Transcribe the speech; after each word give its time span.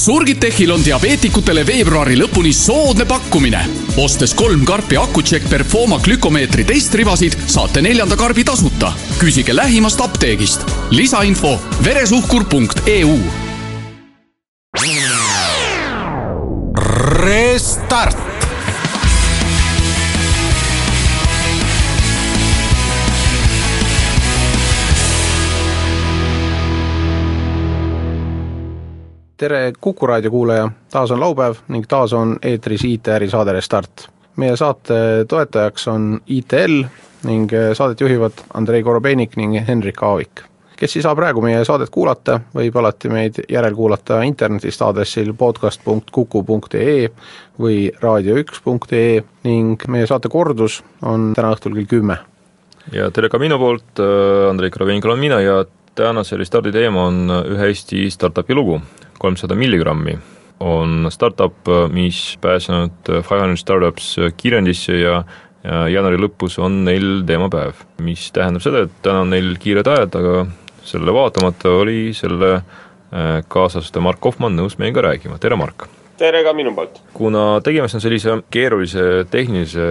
Surgitechil 0.00 0.70
on 0.72 0.80
diabeetikutele 0.80 1.60
veebruari 1.68 2.14
lõpuni 2.16 2.54
soodne 2.56 3.04
pakkumine. 3.04 3.60
ostes 4.00 4.32
kolm 4.34 4.62
karpi 4.64 4.96
Accu-Check 4.96 5.48
Performa 5.50 5.98
glükomeetri 6.00 6.64
testribasid, 6.64 7.36
saate 7.46 7.82
neljanda 7.82 8.16
karbi 8.16 8.44
tasuta. 8.44 8.92
küsige 9.18 9.56
lähimast 9.56 10.00
apteegist. 10.00 10.64
lisainfo 10.90 11.58
veresuhkur.eu. 11.84 13.18
Restart 17.20 18.29
tere 29.40 29.72
Kuku 29.80 30.06
raadio 30.06 30.30
kuulaja, 30.30 30.70
taas 30.92 31.10
on 31.10 31.20
laupäev 31.20 31.62
ning 31.72 31.86
taas 31.88 32.12
on 32.12 32.36
eetris 32.44 32.84
IT-äri 32.84 33.30
saade 33.30 33.52
Restart. 33.56 34.08
meie 34.36 34.56
saate 34.56 35.24
toetajaks 35.28 35.88
on 35.88 36.20
ITL 36.26 36.82
ning 37.28 37.52
saadet 37.76 38.00
juhivad 38.00 38.44
Andrei 38.54 38.82
Korobeinik 38.82 39.36
ning 39.36 39.56
Henrik 39.68 40.02
Aavik. 40.02 40.44
kes 40.76 40.96
ei 40.96 41.02
saa 41.02 41.16
praegu 41.16 41.40
meie 41.40 41.64
saadet 41.64 41.90
kuulata, 41.90 42.40
võib 42.54 42.76
alati 42.76 43.08
meid 43.08 43.40
järelkuulata 43.48 44.20
internetist 44.28 44.82
aadressil 44.82 45.32
podcast.kuku.ee 45.32 47.08
või 47.60 47.88
raadio1.ee 48.04 49.24
ning 49.44 49.88
meie 49.88 50.06
saate 50.06 50.28
kordus 50.28 50.82
on 51.02 51.32
täna 51.34 51.56
õhtul 51.56 51.80
kell 51.80 51.88
kümme. 51.96 52.18
ja 52.92 53.10
tere 53.10 53.28
ka 53.28 53.38
minu 53.38 53.58
poolt, 53.58 54.04
Andrei 54.50 54.70
Korobeinik 54.70 55.04
olen 55.04 55.28
mina 55.28 55.40
ja 55.40 55.62
tänase 56.00 56.40
Restardi 56.40 56.72
teema 56.72 57.06
on 57.10 57.30
ühe 57.30 57.70
Eesti 57.70 58.08
startup'i 58.10 58.56
lugu 58.56 58.80
kolmsada 59.20 59.54
milligrammi 59.54 60.16
on 60.60 61.06
startup, 61.12 61.68
mis 61.92 62.38
pääsenud 62.40 63.08
Five 63.08 63.40
Hundred 63.40 63.60
Startups 63.60 64.16
kirjandisse 64.36 64.98
ja 65.00 65.22
ja 65.64 65.84
jaanuari 65.92 66.16
lõpus 66.20 66.56
on 66.62 66.84
neil 66.86 67.20
teemapäev, 67.28 67.82
mis 68.04 68.30
tähendab 68.32 68.64
seda, 68.64 68.86
et 68.86 68.94
täna 69.04 69.24
on 69.26 69.32
neil 69.34 69.52
kiired 69.60 69.88
ajad, 69.92 70.16
aga 70.16 70.44
sellele 70.88 71.12
vaatamata 71.14 71.74
oli 71.82 72.14
selle 72.16 72.54
äh, 72.56 73.40
kaasaste 73.48 74.00
Mark 74.00 74.24
Hoffmann 74.24 74.56
nõus 74.56 74.78
meiega 74.80 75.04
rääkima, 75.04 75.36
tere 75.42 75.58
Mark! 75.60 75.84
tere 76.20 76.40
ka 76.46 76.54
minu 76.56 76.72
poolt! 76.76 77.02
kuna 77.16 77.44
tegemist 77.64 77.98
on 77.98 78.04
sellise 78.04 78.38
keerulise 78.52 79.26
tehnilise 79.30 79.84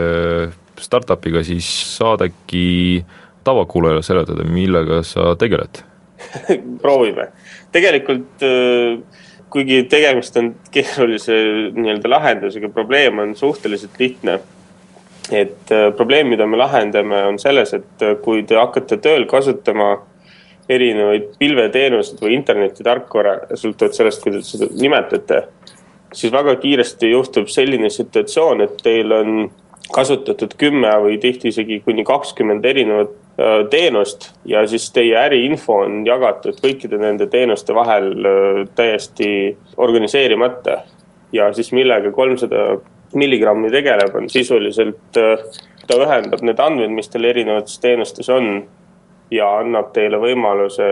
startup'iga, 0.79 1.43
siis 1.45 1.69
saad 1.99 2.25
äkki 2.25 3.05
tavakuulajale 3.45 4.01
seletada, 4.05 4.45
millega 4.49 5.03
sa 5.05 5.35
tegeled 5.37 5.83
proovime. 6.83 7.29
tegelikult 7.71 8.45
äh, 8.45 8.99
kuigi 9.49 9.83
tegemist 9.89 10.37
on 10.37 10.53
keerulise 10.73 11.35
nii-öelda 11.73 12.11
lahendusega, 12.11 12.69
probleem 12.73 13.19
on 13.19 13.35
suhteliselt 13.35 13.99
lihtne. 13.99 14.39
et 15.31 15.71
äh, 15.71 15.93
probleem, 15.93 16.27
mida 16.27 16.47
me 16.47 16.57
lahendame, 16.57 17.23
on 17.27 17.39
selles, 17.39 17.73
et 17.73 18.01
äh, 18.01 18.15
kui 18.21 18.41
te 18.49 18.57
hakkate 18.57 18.97
tööl 18.97 19.27
kasutama 19.29 19.91
erinevaid 20.69 21.35
pilveteenuseid 21.37 22.21
või 22.23 22.33
internetitarkvara, 22.33 23.35
sõltuvalt 23.57 23.97
sellest, 23.97 24.23
kuidas 24.23 24.49
seda 24.53 24.69
nimetate, 24.73 25.43
siis 26.13 26.33
väga 26.33 26.55
kiiresti 26.61 27.11
juhtub 27.11 27.49
selline 27.49 27.91
situatsioon, 27.93 28.65
et 28.65 28.81
teil 28.81 29.13
on 29.13 29.35
kasutatud 29.93 30.53
kümme 30.57 30.91
või 31.03 31.17
tihti 31.21 31.53
isegi 31.53 31.79
kuni 31.85 32.05
kakskümmend 32.05 32.65
erinevat 32.65 33.13
teenust 33.69 34.29
ja 34.45 34.65
siis 34.67 34.89
teie 34.91 35.15
äriinfo 35.19 35.81
on 35.85 36.01
jagatud 36.07 36.57
kõikide 36.63 36.99
nende 36.99 37.27
teenuste 37.31 37.75
vahel 37.75 38.11
äh, 38.25 38.61
täiesti 38.75 39.57
organiseerimata. 39.77 40.81
ja 41.31 41.53
siis 41.53 41.71
millega 41.71 42.11
kolmsada 42.11 42.79
milligrammi 43.13 43.69
tegeleb, 43.71 44.15
on 44.15 44.29
sisuliselt, 44.29 45.17
äh, 45.17 45.39
ta 45.87 45.99
ühendab 46.03 46.41
need 46.41 46.59
andmed, 46.59 46.91
mis 46.91 47.09
teil 47.09 47.29
erinevates 47.29 47.79
teenustes 47.79 48.29
on 48.29 48.65
ja 49.31 49.47
annab 49.59 49.93
teile 49.93 50.17
võimaluse 50.17 50.89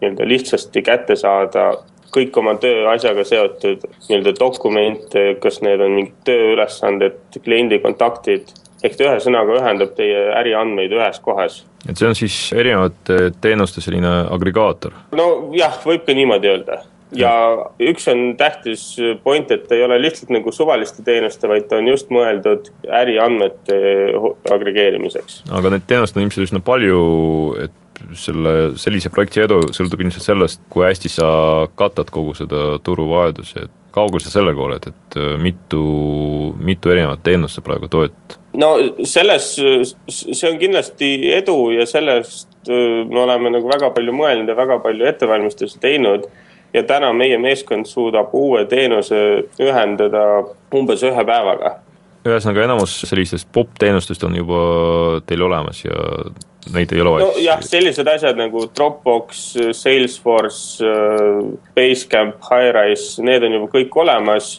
nii-öelda 0.00 0.28
lihtsasti 0.28 0.82
kätte 0.82 1.16
saada 1.16 1.70
kõik 2.14 2.36
oma 2.40 2.54
tööasjaga 2.60 3.24
seotud 3.28 3.84
nii-öelda 4.08 4.32
dokumente, 4.40 5.34
kas 5.42 5.60
need 5.62 5.80
on 5.84 5.94
mingid 5.98 6.16
tööülesanded, 6.24 7.20
kliendi 7.44 7.78
kontaktid 7.84 8.50
ehk 8.82 8.98
ta 8.98 9.08
ühesõnaga 9.08 9.58
ühendab 9.60 9.96
teie 9.98 10.28
äriandmeid 10.38 10.94
ühes 10.94 11.18
kohas. 11.24 11.64
et 11.88 11.96
see 11.96 12.08
on 12.08 12.18
siis 12.18 12.36
erinevate 12.52 13.32
teenuste 13.40 13.84
selline 13.84 14.14
agregaator? 14.30 14.94
nojah, 15.12 15.80
võib 15.84 16.06
ka 16.06 16.16
niimoodi 16.16 16.52
öelda 16.52 16.82
ja 17.16 17.32
üks 17.80 18.08
on 18.12 18.36
tähtis 18.38 18.84
point, 19.24 19.50
et 19.50 19.66
ta 19.68 19.76
ei 19.76 19.84
ole 19.86 19.98
lihtsalt 20.02 20.32
nagu 20.34 20.52
suvaliste 20.52 21.02
teenuste, 21.06 21.48
vaid 21.48 21.68
ta 21.68 21.78
on 21.80 21.88
just 21.88 22.12
mõeldud 22.14 22.70
äriandmete 23.00 23.78
agregeerimiseks. 24.52 25.42
aga 25.50 25.74
neid 25.74 25.86
teenuseid 25.88 26.20
on 26.20 26.26
ilmselt 26.26 26.48
üsna 26.48 26.62
palju, 26.64 27.02
et 27.64 27.84
selle, 28.18 28.54
sellise 28.78 29.10
projekti 29.10 29.42
edu 29.42 29.60
sõltub 29.74 30.04
ilmselt 30.04 30.26
sellest, 30.26 30.62
kui 30.70 30.86
hästi 30.86 31.10
sa 31.12 31.30
katad 31.78 32.12
kogu 32.14 32.36
seda 32.38 32.76
turuvajadusi, 32.84 33.66
et 33.66 33.74
kaugel 33.98 34.22
sa 34.22 34.32
sellega 34.32 34.62
oled, 34.64 34.90
et 34.90 35.18
mitu, 35.42 35.82
mitu 36.62 36.94
erinevat 36.94 37.24
teenust 37.26 37.58
sa 37.58 37.64
praegu 37.66 37.90
toetad? 37.92 38.38
no 38.58 38.74
selles, 39.04 39.52
see 40.08 40.50
on 40.50 40.58
kindlasti 40.60 41.10
edu 41.36 41.56
ja 41.76 41.86
sellest 41.86 42.70
äh, 42.70 43.04
me 43.08 43.22
oleme 43.24 43.52
nagu 43.54 43.70
väga 43.70 43.90
palju 43.96 44.14
mõelnud 44.16 44.48
ja 44.48 44.56
väga 44.56 44.78
palju 44.84 45.08
ettevalmistusi 45.12 45.80
teinud. 45.82 46.28
ja 46.74 46.82
täna 46.84 47.12
meie 47.16 47.38
meeskond 47.40 47.88
suudab 47.88 48.34
uue 48.36 48.66
teenuse 48.68 49.18
ühendada 49.60 50.24
umbes 50.74 51.02
ühe 51.02 51.24
päevaga. 51.24 51.78
ühesõnaga, 52.26 52.64
enamus 52.64 53.00
sellistest 53.08 53.48
popp-teenustest 53.52 54.24
on 54.24 54.36
juba 54.36 54.60
teil 55.26 55.42
olemas 55.42 55.84
ja 55.84 55.96
neid 56.74 56.92
ei 56.92 57.00
ole 57.00 57.14
vaja 57.16 57.26
no,? 57.26 57.42
jah, 57.42 57.62
sellised 57.64 58.08
asjad 58.10 58.38
nagu 58.38 58.66
Dropbox, 58.76 59.44
Salesforce, 59.72 60.84
äh, 60.84 61.52
Basecamp, 61.76 62.42
Highrise, 62.50 63.22
need 63.24 63.46
on 63.46 63.58
juba 63.58 63.70
kõik 63.78 64.00
olemas 64.02 64.58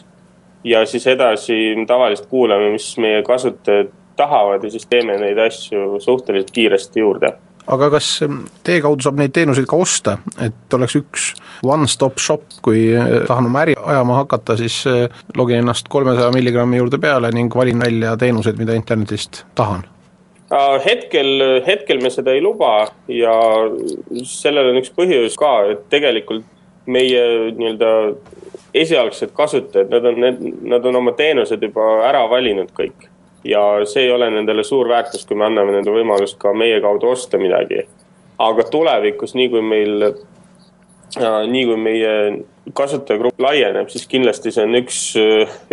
ja 0.63 0.85
siis 0.89 1.07
edasi 1.07 1.59
tavaliselt 1.87 2.29
kuulame, 2.31 2.71
mis 2.75 2.91
meie 3.01 3.23
kasutajad 3.27 3.93
tahavad 4.19 4.63
ja 4.63 4.71
siis 4.71 4.87
teeme 4.89 5.15
neid 5.19 5.37
asju 5.39 6.01
suhteliselt 6.03 6.51
kiiresti 6.51 6.99
juurde 6.99 7.31
aga 7.69 7.89
kas 7.93 8.07
teie 8.65 8.81
kaudu 8.81 9.05
saab 9.05 9.19
neid 9.19 9.33
teenuseid 9.35 9.67
ka 9.69 9.77
osta, 9.79 10.15
et 10.41 10.73
oleks 10.73 10.95
üks 10.99 11.27
one-stop 11.65 12.17
shop, 12.21 12.47
kui 12.65 12.87
eh, 12.89 13.21
tahan 13.29 13.49
oma 13.49 13.63
äri 13.65 13.75
ajama 13.77 14.21
hakata, 14.23 14.57
siis 14.59 14.81
eh, 14.89 15.21
login 15.37 15.61
ennast 15.61 15.91
kolmesaja 15.91 16.33
milligrammi 16.35 16.81
juurde 16.81 16.97
peale 17.01 17.31
ning 17.35 17.53
valin 17.55 17.85
välja 17.85 18.15
teenused, 18.17 18.57
mida 18.57 18.77
internetist 18.77 19.43
tahan? 19.55 19.85
Hetkel, 20.85 21.61
hetkel 21.65 22.01
me 22.01 22.09
seda 22.09 22.33
ei 22.33 22.41
luba 22.41 22.87
ja 23.07 23.33
sellel 24.25 24.71
on 24.71 24.79
üks 24.81 24.89
põhjus 24.95 25.37
ka, 25.37 25.51
et 25.73 25.83
tegelikult 25.93 26.47
meie 26.89 27.51
nii-öelda 27.53 27.91
esialgsed 28.73 29.31
kasutajad, 29.37 29.91
nad 29.93 30.05
on, 30.05 30.25
nad 30.69 30.85
on 30.85 30.95
oma 30.95 31.13
teenused 31.17 31.61
juba 31.61 31.85
ära 32.07 32.25
valinud 32.29 32.73
kõik. 32.73 33.07
ja 33.43 33.61
see 33.87 34.03
ei 34.03 34.11
ole 34.11 34.27
nendele 34.29 34.63
suur 34.67 34.89
väärtus, 34.89 35.25
kui 35.25 35.37
me 35.37 35.45
anname 35.45 35.71
nende 35.71 35.91
võimalust 35.93 36.37
ka 36.41 36.51
meie 36.53 36.81
kaudu 36.81 37.13
osta 37.13 37.37
midagi. 37.37 37.85
aga 38.39 38.63
tulevikus, 38.71 39.35
nii 39.35 39.49
kui 39.49 39.61
meil, 39.61 40.13
nii 41.17 41.65
kui 41.65 41.77
meie 41.81 42.13
kasutajagrupp 42.75 43.41
laieneb, 43.41 43.89
siis 43.89 44.05
kindlasti 44.09 44.51
see 44.53 44.65
on 44.67 44.77
üks, 44.79 44.99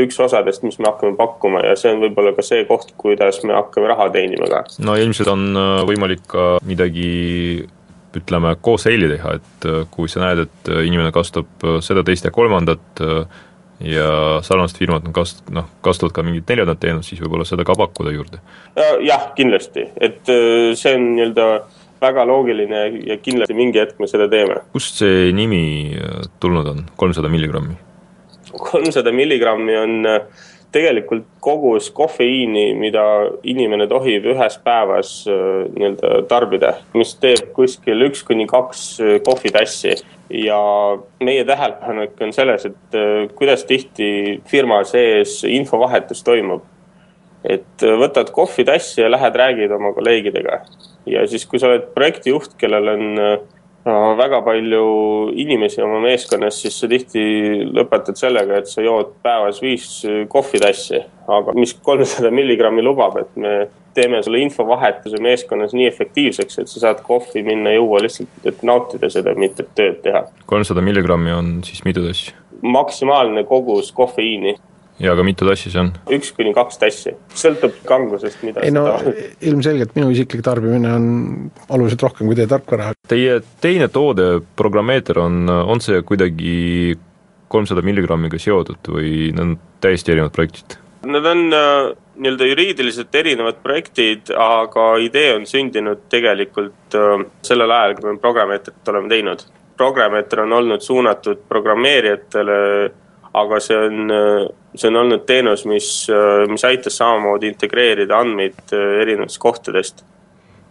üks 0.00 0.20
osadest, 0.22 0.64
mis 0.66 0.78
me 0.80 0.88
hakkame 0.88 1.16
pakkuma 1.18 1.62
ja 1.66 1.74
see 1.78 1.92
on 1.92 2.02
võib-olla 2.04 2.32
ka 2.36 2.44
see 2.46 2.64
koht, 2.68 2.92
kuidas 3.00 3.42
me 3.44 3.56
hakkame 3.56 3.90
raha 3.92 4.08
teenima 4.14 4.48
ka. 4.50 4.62
no 4.84 4.96
ilmselt 5.00 5.32
on 5.32 5.48
äh, 5.52 5.80
võimalik 5.88 6.24
ka 6.30 6.46
midagi 6.66 7.10
ütleme, 8.16 8.54
koos 8.64 8.86
seili 8.86 9.10
teha, 9.12 9.36
et 9.36 9.68
äh, 9.68 9.82
kui 9.92 10.08
sa 10.08 10.24
näed, 10.24 10.46
et 10.46 10.72
äh, 10.72 10.86
inimene 10.88 11.12
kasutab 11.14 11.68
seda, 11.84 12.04
teist 12.06 12.28
ja 12.28 12.32
kolmandat 12.34 13.04
ja 13.84 14.10
sarnased 14.46 14.78
firmad 14.80 15.04
on 15.04 15.12
kas-, 15.16 15.42
noh, 15.52 15.66
kasutavad 15.84 16.14
ka 16.16 16.24
mingit 16.24 16.48
neljandat 16.48 16.80
teenust, 16.80 17.12
siis 17.12 17.20
võib-olla 17.20 17.44
seda 17.44 17.66
ka 17.68 17.76
pakkuda 17.76 18.14
juurde. 18.14 18.40
jah, 19.04 19.32
kindlasti, 19.36 19.90
et 20.00 20.22
see 20.24 20.94
on 20.96 21.10
nii-öelda 21.18 21.50
väga 22.00 22.26
loogiline 22.28 22.82
ja 23.06 23.16
kindlasti 23.22 23.56
mingi 23.56 23.80
hetk 23.80 24.00
me 24.00 24.10
seda 24.10 24.28
teeme. 24.32 24.60
kust 24.72 25.02
see 25.02 25.32
nimi 25.36 25.62
tulnud 26.40 26.74
on, 26.74 26.84
kolmsada 26.96 27.30
milligrammi? 27.32 27.78
kolmsada 28.56 29.12
milligrammi 29.12 29.76
on 29.76 30.06
äh, 30.06 30.20
tegelikult 30.76 31.26
kogus 31.40 31.88
kofeiini, 31.94 32.70
mida 32.78 33.04
inimene 33.46 33.86
tohib 33.90 34.26
ühes 34.32 34.58
päevas 34.64 35.12
äh, 35.30 35.64
nii-öelda 35.72 36.22
tarbida, 36.30 36.74
mis 36.96 37.14
teeb 37.22 37.52
kuskil 37.56 38.06
üks 38.08 38.24
kuni 38.26 38.48
kaks 38.50 38.84
äh, 39.00 39.16
kohvitassi. 39.26 39.96
ja 40.26 40.58
meie 41.22 41.44
tähelepanek 41.46 42.18
on 42.20 42.32
selles, 42.34 42.66
et 42.66 42.96
äh, 42.98 43.28
kuidas 43.38 43.64
tihti 43.64 44.40
firma 44.50 44.82
sees 44.84 45.38
infovahetus 45.44 46.24
toimub. 46.26 46.64
et 47.46 47.82
võtad 48.00 48.32
kohvitassi 48.34 49.04
ja 49.04 49.10
lähed 49.10 49.36
räägid 49.38 49.72
oma 49.72 49.92
kolleegidega 49.94 50.64
ja 51.06 51.26
siis, 51.30 51.46
kui 51.46 51.60
sa 51.62 51.70
oled 51.70 51.90
projektijuht, 51.94 52.56
kellel 52.60 52.92
on 52.92 53.06
väga 54.18 54.40
palju 54.42 54.84
inimesi 55.38 55.82
oma 55.84 56.00
meeskonnas, 56.02 56.58
siis 56.62 56.78
sa 56.80 56.88
tihti 56.90 57.22
lõpetad 57.70 58.18
sellega, 58.18 58.58
et 58.58 58.70
sa 58.70 58.82
jood 58.82 59.14
päevas 59.22 59.60
viis 59.62 59.86
kohvitassi, 60.32 61.02
aga 61.30 61.54
mis 61.58 61.74
kolmsada 61.86 62.32
milligrammi 62.34 62.82
lubab, 62.82 63.20
et 63.22 63.36
me 63.38 63.52
teeme 63.96 64.20
sulle 64.22 64.42
infovahetuse 64.44 65.20
meeskonnas 65.22 65.74
nii 65.76 65.86
efektiivseks, 65.88 66.58
et 66.60 66.72
sa 66.72 66.82
saad 66.82 67.04
kohvi 67.06 67.44
minna 67.46 67.72
juua 67.76 68.02
lihtsalt, 68.04 68.42
et 68.44 68.64
nautida 68.66 69.10
seda, 69.12 69.36
mitte 69.38 69.64
tööd 69.78 70.02
teha. 70.04 70.26
kolmsada 70.50 70.84
milligrammi 70.84 71.32
on 71.32 71.54
siis 71.66 71.84
mitu 71.86 72.04
tassi? 72.04 72.34
maksimaalne 72.62 73.44
kogus 73.44 73.92
kofeiini 73.92 74.56
ja 75.02 75.12
aga 75.12 75.24
mitu 75.26 75.48
tassi 75.48 75.72
see 75.72 75.82
on? 75.82 75.90
üks 76.16 76.32
kuni 76.36 76.54
kaks 76.56 76.80
tassi, 76.80 77.12
sõltub 77.36 77.76
kangusest, 77.88 78.42
mida 78.46 78.64
ei 78.64 78.72
no 78.74 78.86
ilmselgelt 79.44 79.96
minu 79.98 80.10
isiklik 80.14 80.44
tarbimine 80.46 80.92
on 80.92 81.10
oluliselt 81.68 82.06
rohkem 82.06 82.30
kui 82.30 82.38
teie 82.38 82.48
tarkvara. 82.50 82.94
Teie 83.08 83.40
teine 83.62 83.90
toode, 83.92 84.40
Programmeeter, 84.56 85.20
on, 85.20 85.44
on 85.48 85.82
see 85.84 86.00
kuidagi 86.06 86.96
kolmsada 87.52 87.84
milligrammiga 87.86 88.40
seotud 88.40 88.90
või 88.96 89.30
need 89.30 89.44
on 89.44 89.54
täiesti 89.84 90.14
erinevad 90.14 90.34
projektid? 90.34 90.78
Nad 91.06 91.26
on 91.28 91.44
äh, 91.54 91.92
nii-öelda 92.18 92.48
juriidiliselt 92.48 93.14
erinevad 93.14 93.60
projektid, 93.62 94.32
aga 94.32 94.88
idee 95.04 95.34
on 95.36 95.46
sündinud 95.46 96.06
tegelikult 96.10 96.96
äh, 96.98 97.26
sellel 97.46 97.70
ajal, 97.70 97.96
kui 98.00 98.10
me 98.10 98.22
Programmeetrit 98.22 98.92
oleme 98.92 99.12
teinud. 99.12 99.44
Programmeeter 99.76 100.40
on 100.46 100.54
olnud 100.56 100.80
suunatud 100.80 101.42
programmeerijatele 101.48 102.56
aga 103.36 103.60
see 103.60 103.76
on, 103.76 104.12
see 104.76 104.90
on 104.90 105.00
olnud 105.02 105.24
teenus, 105.28 105.64
mis, 105.68 105.88
mis 106.50 106.64
aitas 106.68 106.96
samamoodi 107.00 107.50
integreerida 107.52 108.20
andmeid 108.22 108.74
äh, 108.74 109.00
erinevatest 109.02 109.40
kohtadest. 109.42 110.04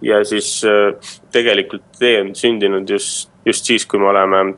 ja 0.01 0.19
siis 0.25 0.50
äh, 0.67 0.94
tegelikult 1.31 2.00
idee 2.00 2.21
on 2.21 2.35
sündinud 2.35 2.89
just, 2.89 3.29
just 3.45 3.65
siis, 3.65 3.85
kui 3.85 4.00
me 4.01 4.09
oleme 4.09 4.56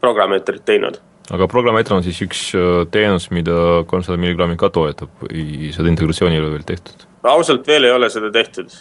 programmeetrit 0.00 0.64
teinud. 0.64 0.98
aga 1.30 1.48
programmeeter 1.48 1.96
on 1.96 2.02
siis 2.06 2.20
üks 2.26 2.42
äh, 2.58 2.80
teenus, 2.90 3.30
mida 3.30 3.84
kolmsada 3.90 4.18
milligrammi 4.20 4.58
ka 4.60 4.72
toetab 4.74 5.22
või 5.22 5.70
seda 5.76 5.92
integratsiooni 5.92 6.38
ei 6.38 6.42
ole 6.42 6.50
veel 6.56 6.66
tehtud? 6.74 7.06
ausalt 7.22 7.70
veel 7.70 7.86
ei 7.86 7.94
ole 7.94 8.10
seda 8.10 8.32
tehtud. 8.34 8.74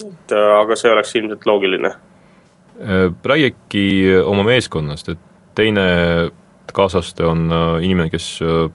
et 0.00 0.36
aga 0.38 0.76
see 0.80 0.92
oleks 0.92 1.14
ilmselt 1.20 1.44
loogiline. 1.46 1.92
räägigi 3.24 4.16
oma 4.24 4.42
meeskonnast, 4.42 5.12
et 5.12 5.20
teine 5.54 5.84
kaasaste 6.74 7.26
on 7.26 7.46
äh, 7.52 7.82
inimene, 7.86 8.10
kes 8.12 8.38
äh, 8.42 8.66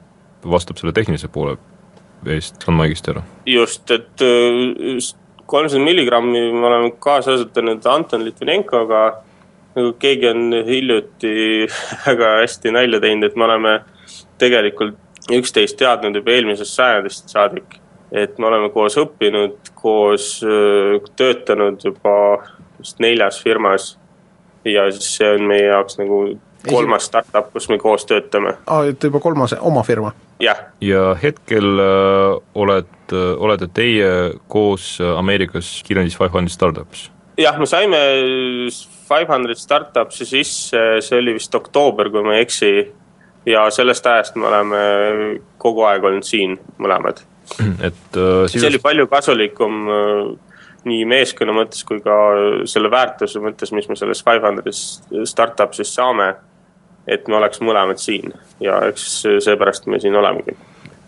vastab 0.49 0.79
selle 0.79 0.93
tehnilise 0.95 1.29
poole 1.31 1.57
eest, 2.27 2.61
saan 2.63 2.77
ma 2.77 2.87
õigesti 2.87 3.13
aru? 3.13 3.23
just, 3.49 3.91
et 3.95 4.23
äh, 4.25 5.09
kolmsada 5.49 5.83
milligrammi 5.83 6.45
me 6.53 6.69
oleme 6.71 6.93
kaasasutanud 7.01 7.85
Anton 7.89 8.25
Litvinenkoga, 8.25 9.03
nagu 9.75 9.93
keegi 10.01 10.31
on 10.31 10.57
hiljuti 10.67 11.35
väga 12.07 12.33
hästi 12.41 12.73
nalja 12.75 13.01
teinud, 13.03 13.29
et 13.29 13.37
me 13.37 13.47
oleme 13.49 13.77
tegelikult 14.41 14.97
üksteist 15.35 15.77
teadnud 15.77 16.15
juba 16.15 16.33
eelmisest 16.33 16.79
sajandist 16.79 17.29
saadik. 17.29 17.77
et 18.11 18.39
me 18.41 18.47
oleme 18.47 18.71
koos 18.73 18.95
õppinud, 18.97 19.69
koos 19.77 20.39
töötanud 21.19 21.83
juba 21.85 22.13
vist 22.79 22.97
neljas 23.03 23.37
firmas 23.43 23.91
ja 24.65 24.87
siis 24.91 25.11
see 25.19 25.29
on 25.35 25.43
meie 25.51 25.67
jaoks 25.67 25.99
nagu 25.99 26.23
kolmas 26.67 27.05
startup, 27.05 27.51
kus 27.53 27.69
me 27.69 27.77
koos 27.77 28.05
töötame. 28.09 28.55
aa, 28.67 28.83
et 28.89 29.03
juba 29.03 29.19
kolmas 29.19 29.55
oma 29.59 29.83
firma? 29.83 30.11
jah. 30.39 30.59
ja 30.81 31.13
hetkel 31.23 31.79
äh, 31.83 32.41
oled 32.55 33.13
äh,, 33.13 33.31
olete 33.37 33.69
teie 33.73 34.11
koos 34.47 34.97
äh, 35.01 35.17
Ameerikas 35.17 35.79
kirjandis 35.87 36.17
Five 36.17 36.33
Hundred 36.33 36.53
Startups? 36.53 37.09
jah, 37.37 37.59
me 37.59 37.65
saime 37.69 37.99
Five 39.09 39.27
Hundred 39.31 39.57
Startupsi 39.57 40.25
sisse, 40.25 40.83
see 41.01 41.21
oli 41.21 41.33
vist 41.39 41.55
oktoober, 41.55 42.11
kui 42.13 42.23
ma 42.25 42.35
ei 42.37 42.45
eksi, 42.45 42.73
ja 43.49 43.65
sellest 43.73 44.05
ajast 44.07 44.37
me 44.37 44.47
oleme 44.51 44.83
kogu 45.57 45.87
aeg 45.89 46.03
olnud 46.03 46.27
siin 46.27 46.59
mõlemad. 46.77 47.23
et 47.87 48.19
äh, 48.19 48.45
see 48.51 48.67
oli 48.67 48.81
palju 48.83 49.07
kasulikum 49.09 49.87
nii 50.87 51.03
meeskonna 51.09 51.55
mõttes 51.55 51.83
kui 51.87 51.99
ka 52.03 52.15
selle 52.69 52.91
väärtuse 52.91 53.41
mõttes, 53.43 53.73
mis 53.75 53.89
me 53.89 53.97
selles 53.99 54.23
Five 54.23 54.45
Hundred'is 54.45 54.83
startup'is 55.27 55.91
saame 55.95 56.33
et 57.09 57.29
me 57.29 57.37
oleks 57.39 57.61
mõlemad 57.63 57.99
siin 58.01 58.33
ja 58.63 58.79
eks 58.89 59.07
seepärast 59.45 59.87
me 59.89 59.99
siin 60.01 60.15
olemegi. 60.15 60.55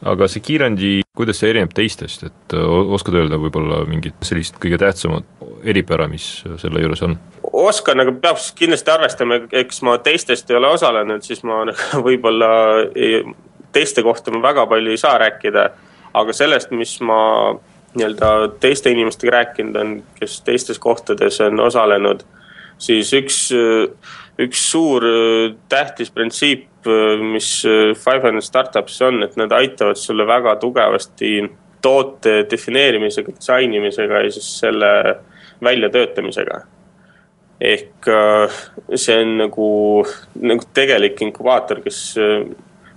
aga 0.01 0.27
see 0.31 0.41
kiirendi, 0.41 0.91
kuidas 1.18 1.41
see 1.41 1.51
erineb 1.53 1.73
teistest, 1.77 2.25
et 2.29 2.56
oskad 2.57 3.19
öelda 3.19 3.38
võib-olla 3.41 3.83
mingit 3.89 4.18
sellist 4.25 4.57
kõige 4.62 4.79
tähtsamat 4.81 5.27
eripära, 5.63 6.07
mis 6.09 6.25
selle 6.62 6.81
juures 6.81 7.03
on? 7.06 7.17
oskan, 7.51 8.01
aga 8.01 8.15
peab 8.24 8.39
kindlasti 8.57 8.94
arvestama, 8.94 9.41
eks 9.63 9.81
ma 9.85 9.97
teistest 10.01 10.50
ei 10.50 10.57
ole 10.57 10.71
osalenud, 10.74 11.25
siis 11.25 11.44
ma 11.47 11.62
nagu 11.69 12.06
võib-olla 12.07 12.51
teiste 13.71 14.03
kohta 14.03 14.33
ma 14.33 14.41
väga 14.50 14.65
palju 14.71 14.94
ei 14.94 15.00
saa 15.00 15.19
rääkida, 15.21 15.69
aga 16.17 16.33
sellest, 16.35 16.74
mis 16.75 16.97
ma 17.06 17.21
nii-öelda 17.95 18.57
teiste 18.63 18.91
inimestega 18.91 19.31
rääkinud 19.35 19.75
on, 19.75 19.95
kes 20.19 20.41
teistes 20.47 20.79
kohtades 20.79 21.41
on 21.43 21.59
osalenud, 21.59 22.23
siis 22.79 23.13
üks 23.13 23.49
üks 24.41 24.61
suur 24.71 25.05
äh, 25.05 25.53
tähtis 25.69 26.11
printsiip, 26.13 26.67
äh, 26.88 27.21
mis 27.33 27.63
äh, 27.65 27.93
Five 27.97 28.23
Hundred 28.25 28.45
Startupsis 28.45 29.01
on, 29.05 29.21
et 29.25 29.38
nad 29.39 29.51
aitavad 29.55 29.99
sulle 29.99 30.27
väga 30.27 30.55
tugevasti 30.61 31.35
toote 31.81 32.43
defineerimisega, 32.49 33.33
disainimisega 33.39 34.25
ja 34.25 34.31
siis 34.31 34.51
selle 34.59 34.91
väljatöötamisega. 35.63 36.61
ehk 37.61 38.07
see 38.97 39.15
on 39.21 39.35
nagu, 39.38 39.65
nagu 40.41 40.63
tegelik 40.73 41.19
inkubaator, 41.21 41.83
kes 41.83 41.99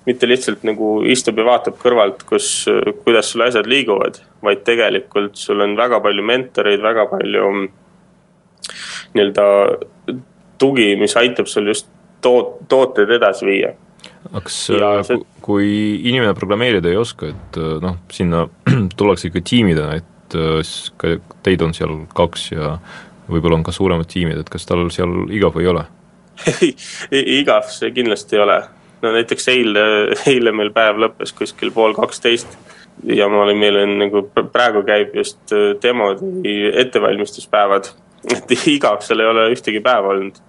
mitte 0.07 0.29
lihtsalt 0.29 0.65
nagu 0.69 0.99
istub 1.09 1.39
ja 1.41 1.47
vaatab 1.49 1.79
kõrvalt, 1.81 2.25
kus, 2.29 2.67
kuidas 3.05 3.31
sul 3.33 3.45
asjad 3.47 3.69
liiguvad, 3.71 4.21
vaid 4.45 4.65
tegelikult 4.67 5.39
sul 5.41 5.65
on 5.65 5.77
väga 5.79 6.01
palju 6.05 6.25
mentoreid, 6.27 6.83
väga 6.85 7.07
palju 7.13 7.53
nii-öelda 9.15 9.47
tugi, 10.61 10.93
mis 11.01 11.17
aitab 11.21 11.49
sul 11.51 11.71
just 11.73 11.89
toot-, 12.25 12.61
tooteid 12.69 13.17
edasi 13.17 13.49
viia. 13.49 13.73
kas 14.35 14.59
ja 14.73 14.97
see... 15.07 15.21
kui 15.45 15.71
inimene 16.03 16.35
programmeerida 16.37 16.93
ei 16.93 17.01
oska, 17.01 17.33
et 17.33 17.59
äh, 17.61 17.77
noh, 17.85 17.99
sinna 18.13 18.47
tullakse 18.99 19.31
ikka 19.31 19.45
tiimidena, 19.45 20.01
et 20.03 20.39
äh, 20.39 21.19
teid 21.45 21.65
on 21.65 21.77
seal 21.77 22.03
kaks 22.17 22.51
ja 22.53 22.77
võib-olla 23.31 23.57
on 23.57 23.65
ka 23.65 23.73
suuremad 23.73 24.09
tiimid, 24.11 24.41
et 24.43 24.53
kas 24.53 24.69
tal 24.69 24.85
seal 24.93 25.25
igav 25.33 25.57
ei 25.61 25.73
ole 25.73 25.87
igav 27.41 27.69
see 27.71 27.93
kindlasti 27.95 28.37
ei 28.37 28.43
ole. 28.43 28.57
No 29.05 29.13
näiteks 29.15 29.51
eile, 29.53 29.85
eile 30.33 30.53
meil 30.57 30.73
päev 30.75 31.03
lõppes 31.05 31.35
kuskil 31.37 31.75
pool 31.75 31.95
kaksteist 31.97 32.57
ja 33.05 33.29
ma 33.29 33.45
olin, 33.45 33.61
meil 33.61 33.83
on 33.83 33.99
nagu 34.01 34.25
praegu 34.33 34.85
käib 34.87 35.15
just 35.19 35.53
äh, 35.53 35.75
demode 35.83 36.25
ettevalmistuspäevad 36.85 37.93
et 38.33 38.57
igav 38.75 39.05
seal 39.05 39.23
ei 39.23 39.31
ole 39.31 39.47
ühtegi 39.55 39.83
päeva 39.85 40.13
olnud. 40.15 40.41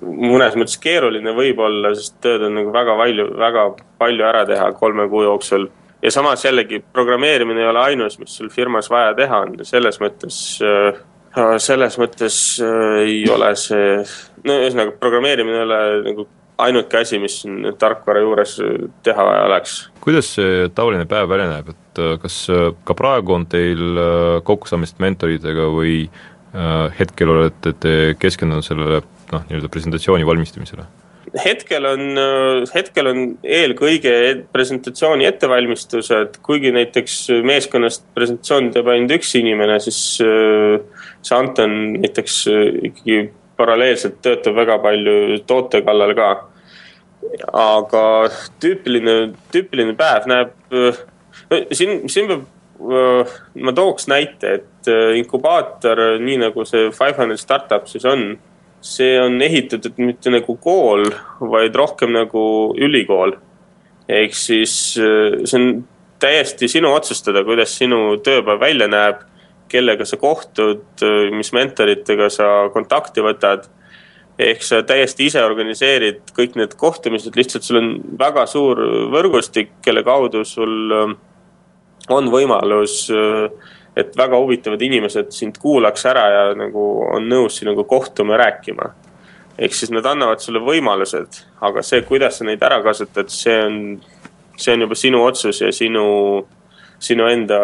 mõnes 0.00 0.54
mõttes 0.56 0.78
keeruline 0.80 1.34
võib-olla, 1.36 1.92
sest 1.96 2.16
tööd 2.24 2.46
on 2.46 2.54
nagu 2.56 2.72
väga 2.72 2.94
palju, 2.96 3.26
väga 3.36 3.66
palju 4.00 4.24
ära 4.24 4.46
teha 4.48 4.70
kolme 4.78 5.08
kuu 5.12 5.26
jooksul. 5.26 5.68
ja 6.02 6.10
samas 6.10 6.44
jällegi 6.44 6.82
programmeerimine 6.92 7.60
ei 7.60 7.68
ole 7.68 7.84
ainus, 7.90 8.18
mis 8.18 8.36
sul 8.36 8.48
firmas 8.48 8.90
vaja 8.90 9.14
teha 9.14 9.44
on, 9.44 9.58
selles 9.68 10.00
mõttes 10.00 10.40
äh, 10.64 11.00
selles 11.58 11.98
mõttes 12.00 12.36
äh, 12.64 13.02
ei 13.04 13.22
ole 13.30 13.54
see, 13.56 14.00
no 14.44 14.60
ühesõnaga 14.62 14.96
programmeerimine 15.02 15.58
ei 15.58 15.66
ole 15.66 15.82
nagu 16.08 16.28
ainuke 16.64 17.00
asi, 17.00 17.18
mis 17.22 17.42
tarkvara 17.78 18.24
juures 18.24 18.56
teha 19.06 19.26
vaja 19.26 19.46
oleks. 19.50 19.78
kuidas 20.00 20.34
see 20.38 20.68
tavaline 20.74 21.06
päev 21.10 21.28
välja 21.30 21.48
näeb, 21.50 21.72
et 21.74 22.02
äh, 22.02 22.16
kas 22.22 22.42
ka 22.84 22.96
praegu 22.98 23.36
on 23.36 23.46
teil 23.50 24.02
kokkusaamist 24.44 25.00
mentoritega 25.02 25.70
või 25.74 26.04
Äh, 26.50 26.90
hetkel 26.98 27.30
olete 27.30 27.70
te 27.78 27.90
keskendunud 28.18 28.66
sellele 28.66 29.04
noh, 29.30 29.44
nii-öelda 29.46 29.68
presentatsiooni 29.70 30.26
valmistamisele? 30.26 30.82
hetkel 31.44 31.84
on, 31.86 32.00
äh, 32.18 32.72
hetkel 32.74 33.06
on 33.06 33.20
eelkõige 33.46 34.14
presentatsiooni 34.50 35.28
ettevalmistused, 35.28 36.40
kuigi 36.42 36.72
näiteks 36.74 37.20
meeskonnast 37.46 38.02
presentatsiooni 38.18 38.72
teeb 38.74 38.90
ainult 38.90 39.14
üks 39.20 39.30
inimene, 39.38 39.78
siis 39.84 40.00
äh, 40.26 40.82
see 41.22 41.38
Anton 41.38 41.76
näiteks 42.00 42.40
ikkagi 42.90 43.20
paralleelselt 43.60 44.18
töötab 44.24 44.58
väga 44.58 44.80
palju 44.82 45.38
toote 45.46 45.84
kallal 45.86 46.16
ka. 46.18 46.32
Aga 47.52 48.04
tüüpiline, 48.62 49.16
tüüpiline 49.52 49.94
päev 49.98 50.28
näeb, 50.30 50.54
siin, 51.72 52.08
siin 52.08 52.30
peab 52.30 52.48
ma 52.80 53.72
tooks 53.76 54.08
näite, 54.08 54.54
et 54.60 54.90
inkubaator, 55.18 56.00
nii 56.22 56.38
nagu 56.40 56.64
see 56.68 56.88
Five 56.96 57.18
Hundred 57.18 57.40
Startup 57.40 57.84
siis 57.88 58.06
on, 58.08 58.32
see 58.80 59.18
on 59.20 59.36
ehitatud 59.44 59.98
mitte 60.00 60.32
nagu 60.32 60.56
kool, 60.62 61.04
vaid 61.52 61.76
rohkem 61.76 62.14
nagu 62.16 62.42
ülikool. 62.80 63.36
ehk 64.08 64.34
siis 64.34 64.72
see 64.96 65.58
on 65.58 65.84
täiesti 66.20 66.68
sinu 66.68 66.90
otsustada, 66.94 67.44
kuidas 67.44 67.76
sinu 67.78 68.16
tööpäev 68.24 68.60
välja 68.60 68.88
näeb, 68.90 69.20
kellega 69.70 70.04
sa 70.04 70.16
kohtud, 70.18 71.04
mis 71.36 71.52
mentoritega 71.54 72.28
sa 72.32 72.48
kontakti 72.74 73.22
võtad 73.22 73.68
ehk 74.40 74.62
sa 74.64 74.80
täiesti 74.86 75.26
ise 75.28 75.42
organiseerid 75.44 76.32
kõik 76.36 76.56
need 76.58 76.76
kohtumised, 76.80 77.36
lihtsalt 77.36 77.66
sul 77.66 77.80
on 77.80 77.90
väga 78.18 78.46
suur 78.48 78.80
võrgustik, 79.12 79.76
kelle 79.84 80.02
kaudu 80.06 80.44
sul 80.48 80.94
äh, 80.96 81.12
on 82.14 82.30
võimalus, 82.32 83.02
äh, 83.12 83.76
et 84.00 84.16
väga 84.16 84.38
huvitavad 84.40 84.82
inimesed 84.82 85.32
sind 85.34 85.58
kuulaks 85.60 86.06
ära 86.08 86.24
ja 86.34 86.44
nagu 86.58 86.86
on 87.10 87.28
nõus 87.28 87.58
sinuga 87.60 87.84
kohtuma 87.84 88.36
ja 88.36 88.44
rääkima. 88.46 88.94
ehk 89.58 89.74
siis 89.76 89.90
nad 89.92 90.06
annavad 90.06 90.40
sulle 90.40 90.62
võimalused, 90.64 91.42
aga 91.60 91.82
see, 91.82 92.00
kuidas 92.08 92.38
sa 92.38 92.44
neid 92.48 92.62
ära 92.62 92.78
kasutad, 92.82 93.28
see 93.28 93.58
on, 93.60 93.76
see 94.56 94.72
on 94.72 94.86
juba 94.86 94.96
sinu 94.96 95.20
otsus 95.24 95.60
ja 95.60 95.72
sinu 95.72 96.06
sinu 97.00 97.26
enda 97.32 97.58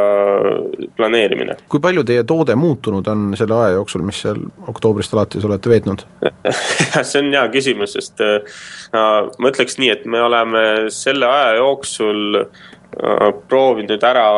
planeerimine. 0.96 1.56
kui 1.68 1.80
palju 1.80 2.04
teie 2.08 2.24
toode 2.24 2.56
muutunud 2.56 3.06
on 3.12 3.28
selle 3.36 3.54
aja 3.60 3.74
jooksul, 3.76 4.04
mis 4.06 4.20
seal 4.24 4.40
oktoobrist 4.72 5.14
alates 5.14 5.44
olete 5.44 5.72
veetnud 5.72 6.06
see 7.06 7.22
on 7.22 7.32
hea 7.34 7.44
küsimus, 7.52 7.96
sest 7.96 8.22
äh, 8.24 8.60
ma 8.92 9.52
ütleks 9.52 9.78
nii, 9.80 9.90
et 9.94 10.06
me 10.10 10.20
oleme 10.24 10.62
selle 10.94 11.28
aja 11.28 11.56
jooksul 11.60 12.40
äh, 12.40 13.30
proovinud 13.48 14.06
ära 14.06 14.28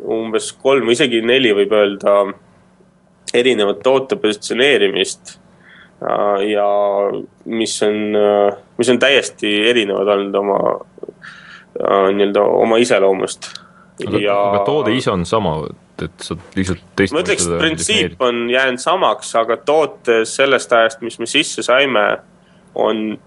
umbes 0.00 0.52
kolm 0.62 0.88
või 0.88 0.96
isegi 0.96 1.20
neli, 1.26 1.52
võib 1.56 1.72
öelda, 1.76 2.16
erinevat 3.36 3.82
toote 3.84 4.18
positsioneerimist 4.20 5.36
äh, 5.36 6.46
ja 6.50 6.68
mis 7.44 7.76
on, 7.86 7.98
mis 8.78 8.92
on 8.92 9.00
täiesti 9.02 9.54
erinevad 9.70 10.14
olnud 10.16 10.38
oma 10.40 10.60
äh, 10.70 12.08
nii-öelda 12.14 12.46
oma 12.64 12.80
iseloomust. 12.82 13.52
Aga, 14.00 14.18
ja... 14.22 14.36
aga 14.54 14.64
toode 14.64 14.94
ise 14.96 15.12
on 15.12 15.26
sama, 15.28 15.58
et 16.02 16.24
sa 16.24 16.36
lihtsalt 16.56 16.84
teist 16.96 17.14
ma 17.14 17.22
ütleks, 17.24 17.46
et 17.46 17.58
printsiip 17.58 18.22
on 18.22 18.44
jäänud 18.50 18.82
samaks, 18.82 19.34
aga 19.40 19.56
toote 19.56 20.22
sellest 20.28 20.72
ajast, 20.72 21.02
mis 21.06 21.18
me 21.18 21.28
sisse 21.30 21.62
saime, 21.66 22.04
on 22.74 23.18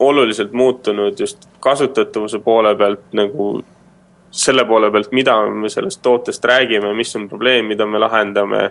oluliselt 0.00 0.52
muutunud 0.52 1.20
just 1.20 1.48
kasutatavuse 1.60 2.38
poole 2.38 2.74
pealt 2.76 3.12
nagu 3.12 3.52
selle 4.30 4.64
poole 4.64 4.90
pealt, 4.90 5.12
mida 5.12 5.36
me 5.50 5.68
sellest 5.68 6.02
tootest 6.02 6.44
räägime, 6.44 6.94
mis 6.96 7.16
on 7.16 7.28
probleem, 7.28 7.66
mida 7.66 7.86
me 7.86 7.98
lahendame 7.98 8.62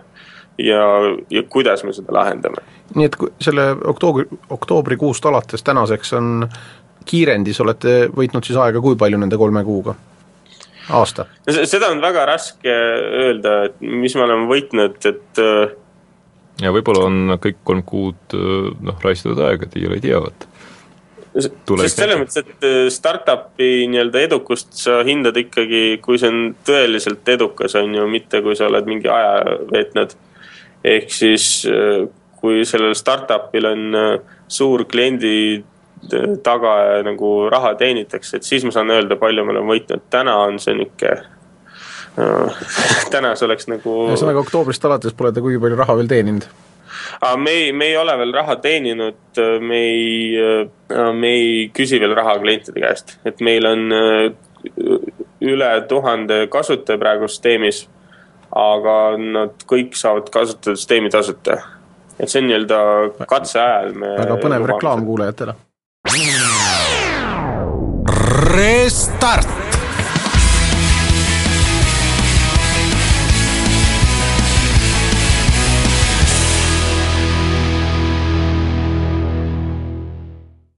ja, 0.58 0.84
ja 1.29 1.43
kuidas 1.50 1.84
me 1.84 1.93
seda 1.93 2.13
lahendame. 2.15 2.63
nii 2.96 3.05
et 3.05 3.17
selle 3.41 3.72
oktoobri, 3.86 4.25
oktoobrikuust 4.50 5.25
alates 5.25 5.63
tänaseks 5.63 6.13
on 6.17 6.48
kiirendis 7.05 7.62
olete 7.62 7.96
võitnud 8.15 8.46
siis 8.46 8.58
aega 8.60 8.81
kui 8.81 8.98
palju 9.00 9.19
nende 9.22 9.38
kolme 9.38 9.63
kuuga? 9.63 9.96
Aasta? 10.89 11.25
seda 11.48 11.91
on 11.93 12.01
väga 12.03 12.25
raske 12.29 12.74
öelda, 13.24 13.55
et 13.69 13.79
mis 13.81 14.15
me 14.17 14.25
oleme 14.25 14.50
võitnud, 14.50 15.00
et 15.10 15.41
äh, 15.43 15.74
ja 16.63 16.74
võib-olla 16.75 17.08
on 17.08 17.36
kõik 17.41 17.62
kolm 17.67 17.84
kuud 17.88 18.38
äh, 18.38 18.69
noh, 18.86 19.01
raisatud 19.03 19.41
aega, 19.46 19.69
teie 19.69 19.91
ei 19.96 20.03
tea, 20.03 20.22
vaata. 20.24 20.50
sest 21.39 22.01
selles 22.01 22.22
mõttes, 22.22 22.41
et 22.43 22.67
äh, 22.67 22.79
startup'i 22.93 23.72
nii-öelda 23.91 24.25
edukust 24.29 24.74
sa 24.81 25.01
hindad 25.08 25.38
ikkagi, 25.39 26.00
kui 26.03 26.22
see 26.22 26.31
on 26.31 26.53
tõeliselt 26.67 27.36
edukas, 27.36 27.77
on 27.79 27.96
ju, 27.96 28.08
mitte 28.12 28.43
kui 28.46 28.58
sa 28.60 28.69
oled 28.69 28.89
mingi 28.89 29.12
aja 29.12 29.60
veetnud. 29.72 30.17
ehk 30.84 31.12
siis 31.12 31.65
kui 32.39 32.63
sellel 32.63 32.93
startup'il 32.96 33.65
on 33.67 33.98
suur 34.48 34.86
kliendi 34.88 35.60
taga 36.44 36.75
ja 36.84 37.03
nagu 37.03 37.50
raha 37.51 37.74
teenitakse, 37.79 38.38
et 38.39 38.48
siis 38.48 38.63
ma 38.65 38.72
saan 38.72 38.91
öelda, 38.94 39.18
palju 39.20 39.44
me 39.46 39.53
oleme 39.56 39.74
võitnud, 39.74 40.08
täna 40.13 40.38
on 40.46 40.60
see 40.62 40.77
nihuke 40.77 41.12
äh, 41.12 42.63
täna 43.13 43.36
see 43.36 43.48
oleks 43.50 43.70
nagu. 43.72 43.96
ühesõnaga 44.13 44.44
oktoobrist 44.46 44.86
alates 44.89 45.15
pole 45.18 45.34
te 45.36 45.44
kuigi 45.44 45.62
palju 45.62 45.79
raha 45.79 45.98
veel 46.00 46.12
teeninud? 46.12 46.48
aga 47.20 47.36
me 47.38 47.56
ei, 47.62 47.72
me 47.75 47.91
ei 47.91 47.98
ole 48.00 48.18
veel 48.24 48.34
raha 48.36 48.58
teeninud, 48.63 49.44
me 49.62 49.84
ei, 49.91 50.10
äh, 50.39 51.13
me 51.13 51.36
ei 51.36 51.53
küsi 51.75 52.01
veel 52.01 52.15
raha 52.18 52.39
klientide 52.41 52.84
käest, 52.84 53.18
et 53.27 53.44
meil 53.46 53.68
on 53.70 53.88
äh, 53.96 54.27
üle 55.46 55.72
tuhande 55.88 56.46
kasutaja 56.51 57.00
praegu 57.01 57.29
süsteemis. 57.29 57.88
aga 58.50 58.94
nad 59.22 59.62
kõik 59.70 59.94
saavad 59.94 60.32
kasutada 60.34 60.75
süsteemi 60.75 61.12
tasuta. 61.13 61.60
et 62.20 62.29
see 62.29 62.41
on 62.41 62.48
nii-öelda 62.50 62.79
katseajal 63.27 63.94
me. 63.94 64.15
väga 64.18 64.39
põnev 64.41 64.72
reklaam 64.74 65.06
kuulajatele 65.06 65.60
Restart. 68.50 69.48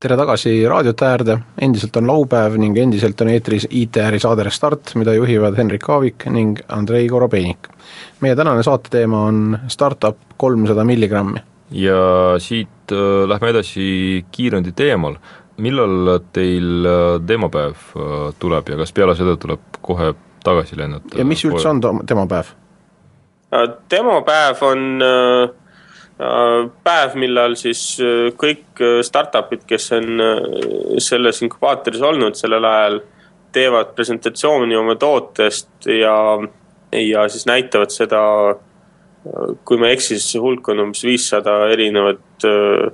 tere 0.02 0.18
tagasi 0.18 0.66
raadiote 0.68 1.06
äärde, 1.06 1.38
endiselt 1.62 1.96
on 1.96 2.08
laupäev 2.08 2.58
ning 2.60 2.76
endiselt 2.78 3.22
on 3.22 3.30
eetris 3.32 3.68
IT-äri 3.70 4.20
saade 4.20 4.44
Restart, 4.44 4.96
mida 5.00 5.14
juhivad 5.14 5.56
Henrik 5.56 5.88
Aavik 5.90 6.26
ning 6.26 6.60
Andrei 6.68 7.08
Korobeinik. 7.08 7.72
meie 8.20 8.36
tänane 8.36 8.64
saate 8.64 8.90
teema 8.90 9.24
on 9.30 9.60
startup 9.68 10.18
kolmsada 10.38 10.84
milligrammi 10.84 11.40
ja 11.72 12.36
siit 12.40 12.81
äh, 12.92 13.28
lähme 13.30 13.50
edasi 13.54 14.26
kiirundi 14.32 14.72
teemal. 14.72 15.16
millal 15.62 16.20
teil 16.34 16.86
äh, 16.86 17.20
demopäev 17.28 17.78
äh, 17.96 18.34
tuleb 18.40 18.70
ja 18.70 18.78
kas 18.80 18.94
peale 18.96 19.16
seda 19.16 19.36
tuleb 19.38 19.82
kohe 19.82 20.14
tagasi 20.44 20.78
lennata? 20.78 21.18
ja 21.18 21.26
mis 21.26 21.44
üldse 21.46 21.70
on 21.70 21.82
demopäev? 22.08 22.54
demopäev 23.92 24.64
on 24.64 25.04
päev, 26.84 27.16
millal 27.18 27.56
siis 27.58 27.82
kõik 28.38 28.80
startup'id, 29.04 29.64
kes 29.68 29.88
on 29.98 30.22
selles 31.02 31.42
inkubaatoris 31.42 32.04
olnud 32.06 32.38
sellel 32.38 32.68
ajal, 32.70 33.00
teevad 33.52 33.96
presentatsiooni 33.98 34.78
oma 34.78 34.96
tootest 34.96 35.90
ja, 35.90 36.16
ja 36.96 37.26
siis 37.30 37.48
näitavad 37.50 37.92
seda 37.92 38.22
kui 39.66 39.78
ma 39.78 39.90
ei 39.90 39.98
eksi, 39.98 40.16
siis 40.18 40.34
see 40.34 40.42
hulk 40.42 40.68
on 40.74 40.82
umbes 40.88 41.04
viissada 41.06 41.54
erinevat 41.72 42.46
äh, 42.48 42.88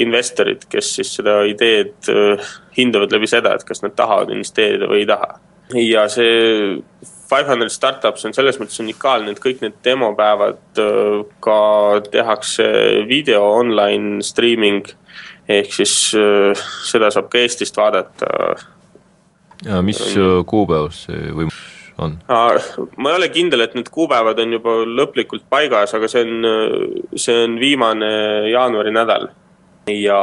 investorit, 0.00 0.64
kes 0.70 0.94
siis 0.98 1.12
seda 1.18 1.42
ideed 1.48 2.08
äh, 2.12 2.54
hindavad 2.78 3.12
läbi 3.14 3.28
seda, 3.30 3.54
et 3.54 3.66
kas 3.68 3.84
nad 3.84 3.94
tahavad 3.96 4.32
investeerida 4.34 4.88
või 4.90 5.02
ei 5.04 5.10
taha. 5.10 5.36
ja 5.80 6.06
see 6.12 6.80
Five 7.24 7.48
Hundred 7.48 7.72
Startups 7.72 8.24
on 8.28 8.34
selles 8.36 8.58
mõttes 8.60 8.80
unikaalne, 8.80 9.32
et 9.32 9.40
kõik 9.42 9.62
need 9.64 9.76
demopäevad 9.84 10.80
äh, 10.80 11.20
ka 11.44 11.60
tehakse 12.10 12.68
video 13.08 13.44
online 13.60 14.22
streaming 14.24 14.88
ehk 15.48 15.72
siis 15.76 15.92
seda 16.88 17.10
saab 17.12 17.28
ka 17.28 17.42
Eestist 17.42 17.76
vaadata. 17.76 18.26
ja 19.64 19.82
mis 19.84 20.00
kuupäevas 20.48 21.04
see 21.04 21.28
võimalus 21.28 21.83
on? 21.98 22.18
ma 22.28 23.10
ei 23.10 23.16
ole 23.16 23.28
kindel, 23.34 23.64
et 23.64 23.74
need 23.78 23.90
kuupäevad 23.94 24.40
on 24.42 24.56
juba 24.56 24.76
lõplikult 24.88 25.46
paigas, 25.50 25.94
aga 25.94 26.10
see 26.10 26.24
on, 26.26 26.48
see 27.16 27.36
on 27.46 27.58
viimane 27.60 28.14
jaanuari 28.50 28.94
nädal. 28.94 29.28
ja 29.90 30.20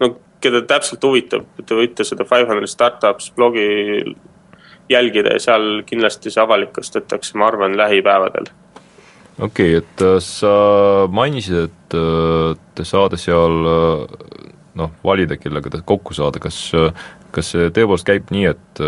no 0.00 0.14
keda 0.40 0.62
täpselt 0.68 1.04
huvitab, 1.04 1.46
te 1.66 1.76
võite 1.76 2.06
seda 2.06 2.26
Five 2.28 2.48
Hundred 2.48 2.70
Startups 2.70 3.32
blogi 3.36 3.66
jälgida 4.88 5.34
ja 5.36 5.42
seal 5.42 5.82
kindlasti 5.86 6.32
see 6.32 6.42
avalikustatakse, 6.42 7.36
ma 7.38 7.50
arvan, 7.50 7.76
lähipäevadel 7.76 8.48
okei 9.38 9.76
okay,, 9.76 9.82
et 9.82 10.02
äh, 10.02 10.16
sa 10.24 10.54
mainisid, 11.12 11.68
et 11.68 11.98
äh, 11.98 12.56
te 12.74 12.86
saate 12.88 13.20
seal 13.20 13.70
äh, 13.74 14.18
noh, 14.78 14.90
valida, 15.04 15.38
kellega 15.38 15.70
te 15.72 15.82
kokku 15.84 16.16
saada, 16.16 16.40
kas, 16.42 16.58
kas 17.34 17.54
see 17.54 17.70
tõepoolest 17.74 18.06
käib 18.06 18.28
nii, 18.30 18.44
et 18.52 18.82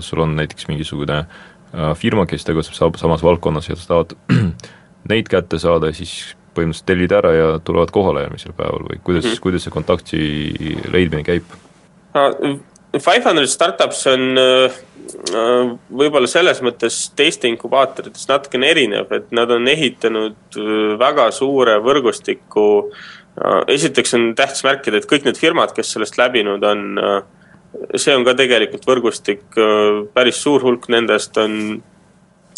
sul 0.00 0.22
on 0.24 0.32
näiteks 0.38 0.70
mingisugune 0.70 1.18
Äh, 1.24 1.53
firma, 1.98 2.26
kes 2.26 2.44
tegutseb 2.46 2.96
samas 2.96 3.22
valdkonnas 3.24 3.68
ja 3.68 3.76
tahavad 3.80 4.14
neid 5.10 5.28
kätte 5.30 5.58
saada 5.58 5.92
siis 5.92 6.34
põhimõtteliselt 6.54 6.88
tellid 6.88 7.14
ära 7.14 7.32
ja 7.34 7.48
tulevad 7.64 7.90
kohale 7.94 8.24
järgmisel 8.24 8.54
päeval 8.56 8.86
või 8.88 9.00
kuidas 9.02 9.24
mm, 9.24 9.32
-hmm. 9.32 9.42
kuidas 9.42 9.66
see 9.66 9.74
kontakti 9.74 10.20
leidmine 10.92 11.24
käib? 11.26 11.56
Five 12.94 13.26
hundred 13.26 13.50
startups 13.50 14.04
on 14.06 14.38
äh, 14.38 14.76
äh, 15.34 15.72
võib-olla 15.90 16.30
selles 16.30 16.62
mõttes 16.62 17.08
teiste 17.16 17.50
inkubaatoritest 17.50 18.30
natukene 18.30 18.70
erinev, 18.70 19.10
et 19.12 19.32
nad 19.34 19.50
on 19.50 19.68
ehitanud 19.68 20.58
väga 20.98 21.30
suure 21.30 21.78
võrgustiku. 21.82 22.92
esiteks 23.66 24.14
on 24.14 24.34
tähtis 24.38 24.62
märkida, 24.62 24.96
et 24.96 25.10
kõik 25.10 25.24
need 25.24 25.38
firmad, 25.38 25.72
kes 25.74 25.90
sellest 25.92 26.18
läbinud 26.18 26.62
on 26.62 27.00
see 27.98 28.14
on 28.14 28.24
ka 28.26 28.34
tegelikult 28.38 28.86
võrgustik, 28.88 29.44
äh, 29.58 30.04
päris 30.14 30.40
suur 30.42 30.62
hulk 30.64 30.88
nendest 30.92 31.36
on 31.40 31.82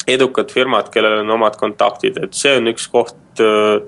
edukad 0.06 0.52
firmad, 0.52 0.90
kellel 0.94 1.22
on 1.22 1.32
omad 1.38 1.56
kontaktid, 1.58 2.18
et 2.22 2.36
see 2.36 2.56
on 2.58 2.70
üks 2.70 2.86
koht, 2.92 3.16
äh, 3.42 3.80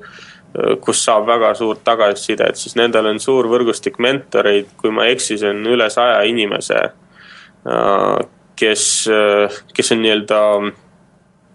kus 0.82 1.02
saab 1.04 1.26
väga 1.28 1.52
suurt 1.54 1.84
tagasisidet, 1.84 2.56
siis 2.56 2.74
nendel 2.78 3.06
on 3.10 3.20
suur 3.20 3.46
võrgustik 3.50 3.98
mentoreid, 4.02 4.72
kui 4.80 4.90
ma 4.90 5.06
ei 5.06 5.14
eksi, 5.16 5.36
see 5.38 5.52
on 5.52 5.62
üle 5.68 5.90
saja 5.92 6.22
inimese, 6.26 6.80
äh, 7.68 8.18
kes, 8.58 8.84
kes 9.70 9.92
on 9.94 10.00
nii-öelda 10.02 10.38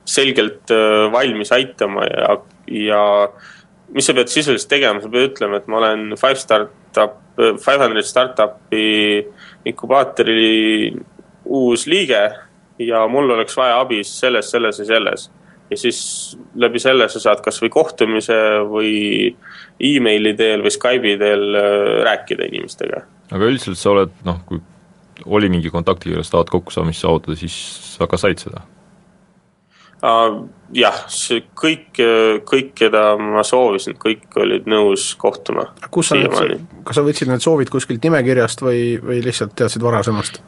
selgelt 0.08 0.72
valmis 1.12 1.52
aitama 1.52 2.06
ja, 2.08 2.38
ja 2.72 3.02
mis 3.94 4.08
sa 4.08 4.16
pead 4.18 4.32
sisuliselt 4.32 4.70
tegema, 4.72 5.02
sa 5.02 5.12
pead 5.12 5.32
ütlema, 5.32 5.60
et 5.60 5.70
ma 5.70 5.80
olen 5.82 6.18
Five 6.18 6.40
Startup, 6.42 7.20
Five 7.38 7.80
Hundred 7.82 8.08
Startupi 8.08 8.88
inkubaatori 9.70 10.94
uus 11.46 11.86
liige 11.90 12.24
ja 12.82 13.06
mul 13.08 13.32
oleks 13.36 13.58
vaja 13.58 13.80
abi 13.82 14.02
selles, 14.08 14.52
selles 14.52 14.80
ja 14.80 14.86
selles. 14.86 15.30
ja 15.70 15.78
siis 15.78 16.38
läbi 16.60 16.80
selle 16.80 17.08
sa 17.10 17.22
saad 17.22 17.42
kasvõi 17.42 17.70
kohtumise 17.74 18.36
või 18.70 19.32
emaili 19.82 20.34
teel 20.38 20.62
või 20.62 20.74
Skype'i 20.74 21.16
teel 21.18 21.56
äh, 21.58 22.04
rääkida 22.06 22.50
inimestega. 22.50 23.02
aga 23.32 23.50
üldiselt 23.50 23.80
sa 23.80 23.94
oled 23.94 24.14
noh, 24.28 24.42
kui 24.46 24.62
oli 25.26 25.50
mingi 25.50 25.70
kontakti, 25.72 26.12
kellest 26.12 26.34
tahad 26.34 26.50
kokkusaamist 26.52 27.06
saavutada, 27.06 27.38
siis 27.40 27.56
sa 27.94 28.08
ka 28.10 28.20
said 28.20 28.42
seda? 28.42 28.66
Jah, 30.04 30.98
see 31.12 31.46
kõik, 31.56 32.02
kõik, 32.50 32.74
keda 32.76 33.04
ma 33.22 33.44
soovisin, 33.48 33.96
kõik 34.00 34.36
olid 34.42 34.68
nõus 34.68 35.14
kohtuma. 35.20 35.70
kus 35.92 36.12
sa 36.12 36.18
need, 36.20 36.66
kas 36.84 37.00
sa 37.00 37.06
võtsid 37.06 37.32
need 37.32 37.46
soovid 37.46 37.72
kuskilt 37.72 38.04
nimekirjast 38.04 38.66
või, 38.66 38.98
või 39.04 39.22
lihtsalt 39.24 39.56
teadsid 39.56 39.86
varasemast? 39.86 40.42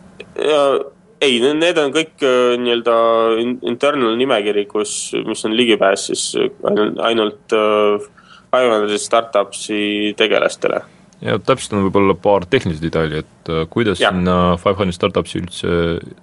ei, 1.21 1.39
need 1.39 1.79
on 1.79 1.93
kõik 1.95 2.25
äh, 2.25 2.57
nii-öelda 2.59 2.97
internal 3.71 4.17
nimekiri, 4.19 4.65
kus, 4.69 5.13
mis 5.25 5.45
on 5.47 5.55
ligipääs 5.55 6.09
siis 6.11 6.27
ainult, 6.35 6.99
ainult 6.99 7.55
Five 8.55 8.97
Startupsi 8.97 10.13
tegelastele. 10.17 10.81
ja 11.21 11.39
täpsustan 11.39 11.83
võib-olla 11.87 12.15
paar 12.19 12.45
tehnilist 12.49 12.83
detaili, 12.83 13.23
et 13.23 13.51
äh, 13.51 13.65
kuidas 13.69 14.01
ja. 14.03 14.11
sinna 14.11 14.57
Five 14.61 14.75
Hundred 14.79 14.97
Startupsi 14.97 15.41
üldse 15.41 15.75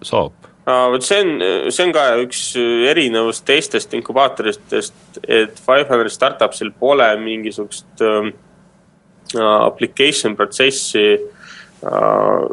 saab? 0.05 0.52
Vot 0.67 1.03
see 1.03 1.19
on, 1.19 1.31
see 1.75 1.87
on 1.89 1.93
ka 1.95 2.07
üks 2.23 2.43
erinevus 2.91 3.43
teistest 3.47 3.95
inkubaatoritest, 3.99 5.21
et 5.27 5.59
Five 5.59 5.89
Hundred 5.91 6.15
Startupsil 6.15 6.71
pole 6.79 7.09
mingisugust 7.19 8.05
äh, 8.07 8.31
application 9.41 10.37
protsessi 10.39 11.07
äh, 11.19 12.45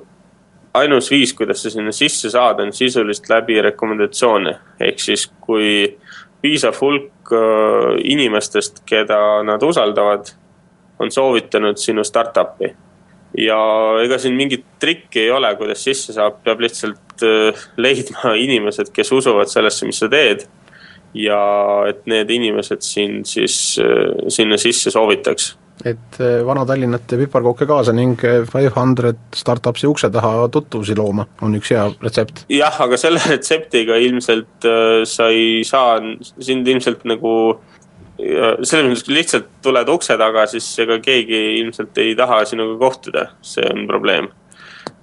ainus 0.74 1.12
viis, 1.12 1.34
kuidas 1.34 1.64
sa 1.64 1.70
sinna 1.74 1.94
sisse 1.96 2.32
saad, 2.34 2.60
on 2.64 2.74
sisuliselt 2.74 3.30
läbi 3.30 3.62
rekomendatsioone. 3.62 4.58
ehk 4.80 5.00
siis, 5.00 5.28
kui 5.42 5.98
piisav 6.42 6.78
hulk 6.82 7.34
äh, 7.34 7.96
inimestest, 8.04 8.84
keda 8.90 9.44
nad 9.44 9.64
usaldavad, 9.64 10.34
on 11.00 11.12
soovitanud 11.12 11.78
sinu 11.78 12.04
startup'i. 12.04 12.74
Ja 13.40 13.60
ega 14.04 14.20
siin 14.22 14.38
mingit 14.38 14.66
trikki 14.82 15.26
ei 15.26 15.32
ole, 15.32 15.52
kuidas 15.60 15.84
sisse 15.86 16.16
saab, 16.16 16.42
peab 16.46 16.62
lihtsalt 16.64 17.26
äh, 17.26 17.68
leidma 17.78 18.36
inimesed, 18.46 18.94
kes 18.96 19.14
usuvad 19.16 19.52
sellesse, 19.52 19.88
mis 19.90 20.02
sa 20.04 20.12
teed. 20.12 20.48
ja 21.18 21.40
et 21.90 22.04
need 22.06 22.30
inimesed 22.30 22.84
sind 22.86 23.26
siis 23.26 23.80
äh, 23.82 24.30
sinna 24.30 24.60
sisse 24.62 24.92
soovitaks 24.94 25.56
et 25.86 26.20
eh, 26.20 26.40
Vana-Tallinnat 26.46 27.12
ja 27.12 27.18
piparkooke 27.22 27.68
kaasa 27.70 27.94
ning 27.96 28.20
Five 28.20 28.72
Hundred 28.76 29.20
Startupsi 29.36 29.88
ukse 29.88 30.10
taha 30.12 30.48
tutvusi 30.52 30.96
looma, 30.98 31.26
on 31.42 31.56
üks 31.60 31.72
hea 31.74 31.86
retsept. 32.04 32.44
jah, 32.52 32.82
aga 32.84 33.00
selle 33.00 33.22
retseptiga 33.32 34.00
ilmselt 34.04 34.68
äh, 34.68 35.02
sa 35.10 35.30
ei 35.34 35.64
saa, 35.68 35.98
sind 36.22 36.68
ilmselt 36.68 37.06
nagu 37.10 37.34
selles 38.20 38.90
mõttes, 38.90 39.06
kui 39.08 39.16
lihtsalt 39.16 39.50
tuled 39.64 39.90
ukse 39.94 40.18
taga, 40.20 40.46
siis 40.52 40.68
ega 40.84 41.00
keegi 41.04 41.40
ilmselt 41.62 41.98
ei 42.04 42.16
taha 42.20 42.42
sinuga 42.50 42.76
kohtuda, 42.82 43.26
see 43.42 43.66
on 43.72 43.86
probleem. 43.88 44.30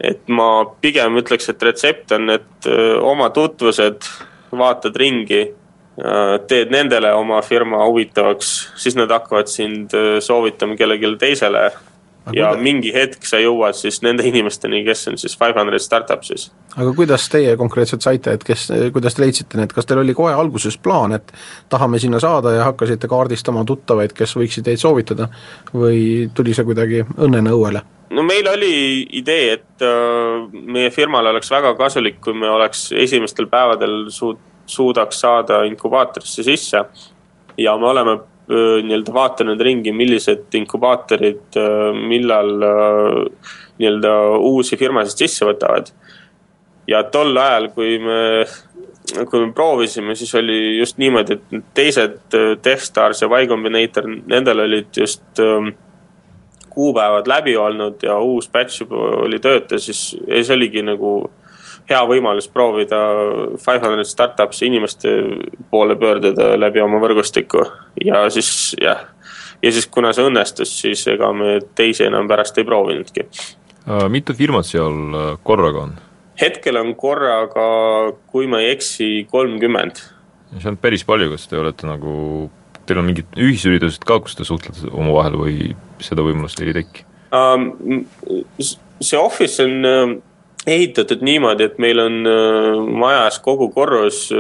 et 0.01 0.29
ma 0.29 0.67
pigem 0.81 1.17
ütleks, 1.17 1.49
et 1.49 1.63
retsept 1.63 2.13
on, 2.13 2.29
et 2.31 2.67
öö, 2.69 2.99
oma 3.01 3.31
tutvused, 3.33 4.05
vaatad 4.53 4.97
ringi 5.01 5.47
teed 6.49 6.73
nendele 6.73 7.13
oma 7.17 7.41
firma 7.43 7.81
huvitavaks, 7.87 8.53
siis 8.77 8.97
nad 8.99 9.11
hakkavad 9.11 9.49
sind 9.49 9.95
äh, 9.97 10.19
soovitama 10.21 10.77
kellelegi 10.77 11.15
teisele. 11.21 11.71
Ja 12.35 12.51
kuidas? 12.51 12.63
mingi 12.63 12.93
hetk 12.95 13.27
sa 13.27 13.41
jõuad 13.41 13.77
siis 13.79 14.01
nende 14.03 14.27
inimesteni, 14.27 14.83
kes 14.87 15.09
on 15.11 15.19
siis 15.21 15.37
Five 15.39 15.59
Hundred 15.59 15.83
Startupsis. 15.83 16.51
aga 16.77 16.93
kuidas 16.97 17.29
teie 17.33 17.57
konkreetselt 17.57 18.03
saite, 18.03 18.37
et 18.37 18.45
kes, 18.45 18.69
kuidas 18.93 19.15
te 19.17 19.23
leidsite 19.23 19.61
need, 19.61 19.75
kas 19.77 19.87
teil 19.87 20.03
oli 20.03 20.15
kohe 20.15 20.35
alguses 20.35 20.79
plaan, 20.79 21.17
et 21.17 21.33
tahame 21.73 22.01
sinna 22.03 22.21
saada 22.23 22.55
ja 22.57 22.65
hakkasite 22.71 23.09
kaardistama 23.09 23.65
tuttavaid, 23.65 24.15
kes 24.17 24.37
võiksid 24.37 24.67
teid 24.67 24.83
soovitada 24.83 25.29
või 25.75 26.31
tuli 26.35 26.55
see 26.55 26.67
kuidagi 26.67 27.05
õnnena 27.17 27.55
õuele? 27.55 27.85
no 28.11 28.23
meil 28.23 28.49
oli 28.51 29.07
idee, 29.19 29.53
et 29.59 29.83
äh, 29.85 30.47
meie 30.53 30.91
firmale 30.95 31.31
oleks 31.35 31.51
väga 31.51 31.75
kasulik, 31.79 32.21
kui 32.23 32.35
me 32.35 32.51
oleks 32.51 32.91
esimestel 32.95 33.51
päevadel 33.51 34.07
suut-, 34.15 34.43
suudaks 34.67 35.21
saada 35.21 35.63
inkubaatorisse 35.67 36.43
sisse. 36.43 36.85
ja 37.59 37.77
me 37.79 37.87
oleme 37.87 38.19
nii-öelda 38.47 39.15
vaatanud 39.15 39.61
ringi, 39.61 39.91
millised 39.97 40.55
inkubaatorid 40.55 41.57
millal 42.07 42.53
nii-öelda 42.63 44.13
uusi 44.39 44.79
firmasid 44.79 45.25
sisse 45.25 45.49
võtavad. 45.49 45.91
ja 46.87 47.03
tol 47.11 47.37
ajal, 47.37 47.69
kui 47.75 47.97
me, 47.99 48.21
kui 49.27 49.41
me 49.43 49.51
proovisime, 49.53 50.15
siis 50.15 50.35
oli 50.39 50.79
just 50.79 50.99
niimoodi, 51.03 51.35
et 51.35 51.65
teised 51.75 52.37
Techstars 52.63 53.23
ja 53.23 53.29
Y 53.41 53.49
Combinator, 53.51 54.07
nendel 54.07 54.63
olid 54.69 54.95
just 54.97 55.43
kuupäevad 56.77 57.27
läbi 57.27 57.57
olnud 57.57 58.03
ja 58.03 58.19
uus 58.21 58.51
batch 58.53 58.81
juba 58.81 58.97
oli 59.25 59.39
tööta, 59.41 59.79
siis 59.81 60.11
see 60.13 60.55
oligi 60.55 60.83
nagu 60.85 61.31
hea 61.91 62.01
võimalus 62.09 62.49
proovida 62.53 62.99
Five 63.63 63.83
Hundred 63.85 64.09
Startups'i 64.09 64.67
inimeste 64.71 65.13
poole 65.71 65.97
pöörduda 65.99 66.55
läbi 66.59 66.83
oma 66.83 67.01
võrgustiku 67.03 67.63
ja 68.05 68.25
siis 68.33 68.51
jah, 68.83 69.07
ja 69.63 69.73
siis 69.73 69.87
kuna 69.93 70.13
see 70.17 70.27
õnnestus, 70.27 70.75
siis 70.83 71.07
ega 71.13 71.31
me 71.37 71.61
teisi 71.79 72.07
enam 72.09 72.29
pärast 72.31 72.59
ei 72.59 72.67
proovinudki. 72.67 73.29
Äh, 73.87 74.07
mitu 74.13 74.35
firmat 74.35 74.67
seal 74.69 74.99
äh, 75.15 75.33
korraga 75.47 75.87
on? 75.87 75.97
hetkel 76.41 76.77
on 76.77 76.93
korraga, 77.01 77.67
kui 78.29 78.49
ma 78.51 78.61
ei 78.61 78.75
eksi, 78.75 79.27
kolmkümmend. 79.31 80.03
see 80.59 80.71
on 80.71 80.79
päris 80.81 81.05
palju, 81.07 81.31
kas 81.33 81.49
te 81.49 81.59
olete 81.59 81.89
nagu, 81.89 82.51
teil 82.87 83.01
on 83.01 83.09
mingid 83.09 83.39
ühisüritused 83.41 84.05
ka, 84.07 84.19
kus 84.25 84.37
te 84.37 84.45
suhtlete 84.45 84.91
omavahel 84.93 85.39
või 85.41 85.71
seda 86.03 86.25
võimalust 86.27 86.61
ei 86.61 86.75
teki 86.77 87.07
um,? 87.35 88.05
see 89.01 89.19
Office 89.21 89.65
on 89.65 90.21
ehitatud 90.67 91.21
niimoodi, 91.23 91.69
et 91.69 91.79
meil 91.79 92.01
on 92.03 92.27
äh, 92.27 92.81
majas 92.99 93.39
kogu 93.43 93.69
korrus 93.75 94.33
äh, 94.35 94.39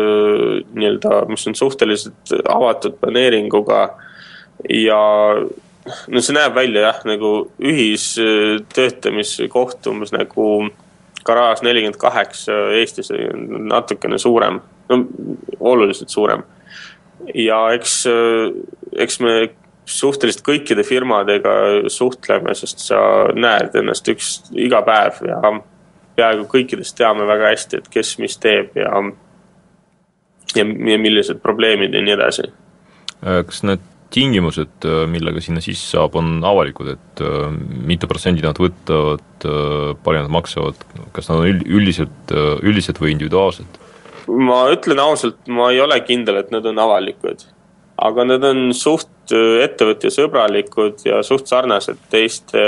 nii-öelda, 0.75 1.25
mis 1.31 1.47
on 1.47 1.55
suhteliselt 1.55 2.33
avatud 2.51 2.95
planeeringuga 3.01 3.95
ja 4.73 4.99
no 6.11 6.21
see 6.23 6.35
näeb 6.35 6.55
välja 6.57 6.81
jah, 6.89 6.99
nagu 7.07 7.51
ühistöötamiskoht 7.63 9.87
umbes 9.91 10.13
nagu 10.15 10.69
garaaž 11.27 11.63
nelikümmend 11.67 11.99
kaheksa 12.01 12.53
Eestis 12.79 13.09
natukene 13.71 14.19
suurem, 14.19 14.61
no 14.91 14.95
oluliselt 15.61 16.11
suurem. 16.11 16.43
ja 17.35 17.71
eks, 17.75 18.07
äh, 18.11 18.51
eks 18.99 19.21
me 19.21 19.49
suhteliselt 19.87 20.43
kõikide 20.43 20.83
firmadega 20.83 21.87
suhtleme, 21.93 22.55
sest 22.59 22.79
sa 22.83 22.99
näed 23.35 23.75
ennast 23.79 24.09
üks, 24.11 24.43
iga 24.59 24.83
päev 24.83 25.15
ja 25.23 25.39
peaaegu 26.17 26.47
kõikidest 26.51 26.97
teame 26.99 27.27
väga 27.29 27.53
hästi, 27.53 27.83
et 27.83 27.91
kes 27.93 28.17
mis 28.23 28.39
teeb 28.43 28.77
ja, 28.79 28.93
ja, 30.57 30.65
ja 30.65 30.99
millised 31.03 31.43
probleemid 31.45 31.95
ja 31.95 32.03
nii 32.05 32.17
edasi. 32.17 32.49
Äh, 33.23 33.43
kas 33.49 33.63
need 33.67 33.85
tingimused, 34.15 34.87
äh, 34.87 35.05
millega 35.11 35.43
sinna 35.45 35.63
sisse 35.65 35.97
saab, 35.97 36.17
on 36.21 36.39
avalikud, 36.47 36.93
et 36.95 37.25
äh, 37.25 37.49
mitu 37.91 38.09
protsenti 38.11 38.45
nad 38.45 38.59
võtavad, 38.61 39.25
palju 40.03 40.23
nad 40.23 40.33
maksavad, 40.33 40.87
kas 41.15 41.29
nad 41.31 41.43
on 41.43 41.61
üldiselt, 41.67 42.33
üldised 42.65 43.03
või 43.03 43.13
individuaalsed? 43.17 43.83
ma 44.27 44.65
ütlen 44.75 44.99
ausalt, 44.99 45.37
ma 45.47 45.69
ei 45.71 45.79
ole 45.79 46.01
kindel, 46.03 46.41
et 46.41 46.49
nad 46.51 46.65
on 46.67 46.81
avalikud 46.83 47.45
aga 47.97 48.25
need 48.29 48.45
on 48.45 48.59
suht 48.77 49.33
äh, 49.35 49.63
ettevõtjasõbralikud 49.65 51.05
ja 51.09 51.23
suht 51.27 51.49
sarnased 51.49 52.01
teiste, 52.13 52.63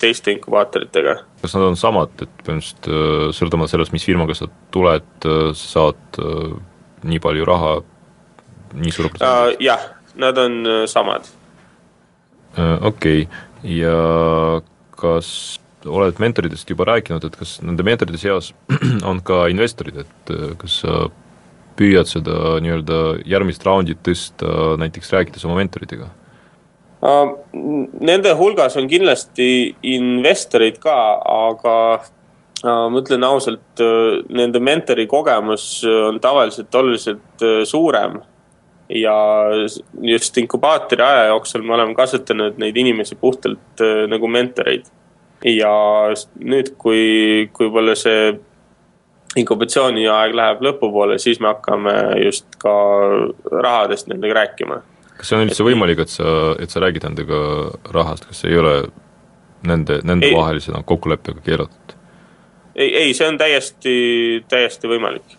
teiste 0.00 0.34
inkubaatoritega. 0.34 1.18
kas 1.42 1.54
nad 1.54 1.68
on 1.68 1.78
samad, 1.78 2.14
et 2.18 2.32
põhimõtteliselt 2.42 2.90
äh, 2.90 3.28
sõltumata 3.38 3.74
sellest, 3.74 3.94
mis 3.94 4.06
firmaga 4.08 4.36
sa 4.38 4.50
tuled, 4.74 5.12
äh, 5.28 5.52
saad 5.58 6.20
nii 7.08 7.20
palju 7.22 7.46
raha, 7.46 7.76
nii 8.74 8.94
suure 8.94 9.12
protsendi 9.12 9.68
jah, 9.68 9.86
nad 10.18 10.38
on 10.42 10.58
samad. 10.90 11.30
Okei 12.58 13.22
okay., 13.22 13.44
ja 13.68 13.94
kas 14.98 15.30
oled 15.86 16.18
mentoritest 16.18 16.70
juba 16.70 16.88
rääkinud, 16.88 17.22
et 17.22 17.38
kas 17.38 17.58
nende 17.62 17.86
mentorite 17.86 18.18
seas 18.18 18.50
on 19.08 19.22
ka 19.22 19.44
investorid, 19.52 20.02
et 20.02 20.32
kas 20.58 20.80
sa 20.82 21.06
püüad 21.78 22.08
seda 22.10 22.58
nii-öelda 22.62 23.00
järgmist 23.28 23.64
raundit 23.66 24.00
tõsta, 24.06 24.76
näiteks 24.82 25.12
rääkides 25.14 25.46
oma 25.46 25.58
mentoritega? 25.60 26.10
Nende 26.98 28.32
hulgas 28.34 28.74
on 28.78 28.88
kindlasti 28.90 29.76
investorid 29.86 30.80
ka, 30.82 30.96
aga 31.22 31.74
ma 32.66 32.98
ütlen 32.98 33.22
ausalt, 33.26 33.82
nende 34.34 34.58
mentori 34.62 35.06
kogemus 35.10 35.84
on 35.86 36.18
tavaliselt 36.22 36.74
oluliselt 36.74 37.46
suurem. 37.70 38.20
ja 38.88 39.14
just 40.00 40.38
inkubaatori 40.40 41.02
aja 41.04 41.26
jooksul 41.28 41.60
me 41.62 41.74
oleme 41.74 41.92
kasutanud 41.94 42.54
neid 42.56 42.76
inimesi 42.80 43.18
puhtalt 43.20 43.82
äh, 43.84 44.06
nagu 44.08 44.26
mentoreid. 44.32 44.86
ja 45.44 45.72
nüüd, 46.40 46.72
kui, 46.80 47.50
kui 47.52 47.68
võib-olla 47.68 47.94
see 47.94 48.32
inkubatsiooniaeg 49.36 50.36
läheb 50.36 50.62
lõpupoole, 50.64 51.18
siis 51.20 51.40
me 51.40 51.52
hakkame 51.52 51.94
just 52.24 52.56
ka 52.62 52.72
rahadest 53.52 54.08
nendega 54.08 54.40
rääkima. 54.40 54.80
kas 55.18 55.28
see 55.28 55.36
on 55.36 55.44
üldse 55.46 55.62
et, 55.62 55.68
võimalik, 55.68 56.04
et 56.04 56.14
sa, 56.14 56.30
et 56.62 56.70
sa 56.70 56.80
räägid 56.84 57.04
nendega 57.08 57.42
rahast, 57.92 58.28
kas 58.30 58.44
ei 58.48 58.56
ole 58.58 58.76
nende, 59.66 60.00
nendevahelise 60.04 60.72
no, 60.72 60.82
kokkuleppega 60.86 61.44
keelatud? 61.44 61.98
ei, 62.74 62.94
ei, 63.04 63.14
see 63.14 63.28
on 63.28 63.38
täiesti, 63.38 63.98
täiesti 64.48 64.90
võimalik 64.90 65.38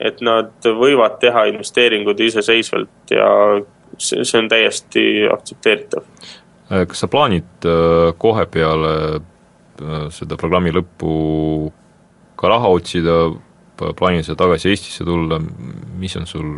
et 0.00 0.22
nad 0.24 0.64
võivad 0.64 1.18
teha 1.20 1.44
investeeringuid 1.52 2.22
iseseisvalt 2.24 3.12
ja 3.12 3.28
see, 3.98 4.24
see 4.24 4.38
on 4.40 4.48
täiesti 4.48 5.04
aktsepteeritav. 5.32 6.06
Kas 6.70 7.02
sa 7.02 7.10
plaanid 7.10 7.66
äh, 7.68 8.12
kohe 8.20 8.46
peale 8.50 8.94
äh, 9.18 10.06
seda 10.14 10.38
programmi 10.40 10.72
lõppu 10.74 11.12
ka 12.40 12.48
raha 12.48 12.72
otsida, 12.72 13.16
plaanid 13.98 14.24
sa 14.26 14.36
tagasi 14.38 14.72
Eestisse 14.72 15.04
tulla, 15.04 15.40
mis 16.00 16.16
on 16.16 16.26
sul 16.28 16.50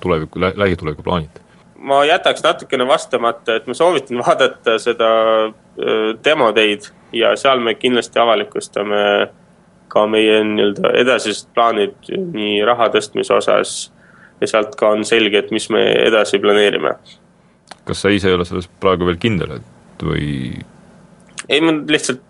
tuleviku, 0.00 0.40
lähituleviku 0.40 1.02
plaanid? 1.02 1.44
ma 1.78 2.00
jätaks 2.04 2.42
natukene 2.42 2.86
vastamata, 2.88 3.54
et 3.54 3.66
ma 3.70 3.74
soovitan 3.74 4.18
vaadata 4.26 4.78
seda 4.82 5.10
demoteid 6.24 6.88
ja 7.14 7.36
seal 7.38 7.62
me 7.62 7.74
kindlasti 7.78 8.18
avalikustame 8.18 9.02
ka 9.88 10.02
meie 10.10 10.40
nii-öelda 10.44 10.92
edasised 11.00 11.48
plaanid 11.54 12.10
nii 12.34 12.58
raha 12.66 12.90
tõstmise 12.92 13.32
osas 13.36 13.76
ja 14.40 14.50
sealt 14.50 14.74
ka 14.78 14.92
on 14.94 15.06
selge, 15.08 15.38
et 15.38 15.54
mis 15.54 15.68
me 15.70 15.84
edasi 16.02 16.38
planeerime. 16.42 16.96
kas 17.84 18.02
sa 18.02 18.12
ise 18.12 18.28
ei 18.28 18.36
ole 18.36 18.44
selles 18.44 18.68
praegu 18.82 19.06
veel 19.08 19.20
kindel, 19.22 19.58
et 19.58 20.04
või? 20.04 20.26
ei, 21.48 21.60
ma 21.62 21.78
lihtsalt 21.88 22.22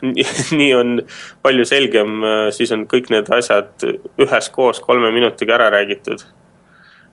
nii 0.58 0.72
on 0.76 0.96
palju 1.42 1.68
selgem 1.68 2.18
äh,, 2.24 2.48
siis 2.54 2.72
on 2.76 2.86
kõik 2.90 3.10
need 3.14 3.30
asjad 3.34 3.86
üheskoos 4.22 4.82
kolme 4.84 5.12
minutiga 5.14 5.58
ära 5.58 5.70
räägitud. 5.74 6.24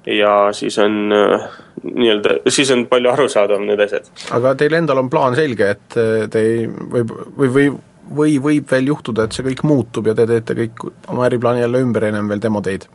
ja 0.05 0.51
siis 0.53 0.77
on 0.83 1.13
äh, 1.15 1.47
nii-öelda, 1.83 2.41
siis 2.51 2.71
on 2.71 2.86
palju 2.91 3.12
arusaadavam 3.13 3.65
need 3.67 3.79
asjad. 3.86 4.09
aga 4.36 4.55
teil 4.59 4.79
endal 4.79 5.03
on 5.03 5.09
plaan 5.09 5.36
selge, 5.39 5.69
et 5.77 5.97
äh, 5.97 6.27
te 6.29 6.43
ei, 6.43 6.67
või, 6.67 7.07
või, 7.38 7.49
või 7.57 7.71
või 8.13 8.36
võib 8.43 8.67
veel 8.71 8.89
juhtuda, 8.91 9.23
et 9.23 9.36
see 9.36 9.45
kõik 9.45 9.63
muutub 9.63 10.09
ja 10.09 10.15
te 10.17 10.25
teete 10.27 10.55
kõik 10.57 10.83
oma 11.07 11.23
äriplaani 11.27 11.63
jälle 11.63 11.79
ümber 11.86 12.09
ennem 12.09 12.27
veel 12.29 12.41
demoteid? 12.43 12.86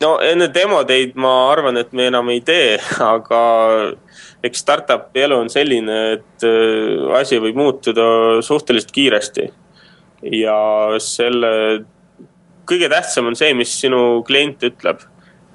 no 0.00 0.14
enne 0.24 0.48
demoteid 0.52 1.16
ma 1.20 1.32
arvan, 1.50 1.76
et 1.80 1.92
me 1.96 2.08
enam 2.10 2.30
ei 2.32 2.40
tee, 2.44 2.78
aga 3.14 3.40
eks 4.44 4.62
startup'i 4.64 5.24
elu 5.26 5.36
on 5.36 5.50
selline, 5.52 6.00
et 6.16 6.46
äh, 6.46 7.06
asi 7.20 7.40
võib 7.42 7.58
muutuda 7.60 8.04
suhteliselt 8.44 8.92
kiiresti. 8.94 9.50
ja 10.36 10.56
selle, 11.00 11.50
kõige 12.68 12.90
tähtsam 12.92 13.30
on 13.30 13.38
see, 13.38 13.54
mis 13.56 13.72
sinu 13.80 14.22
klient 14.26 14.62
ütleb. 14.68 15.06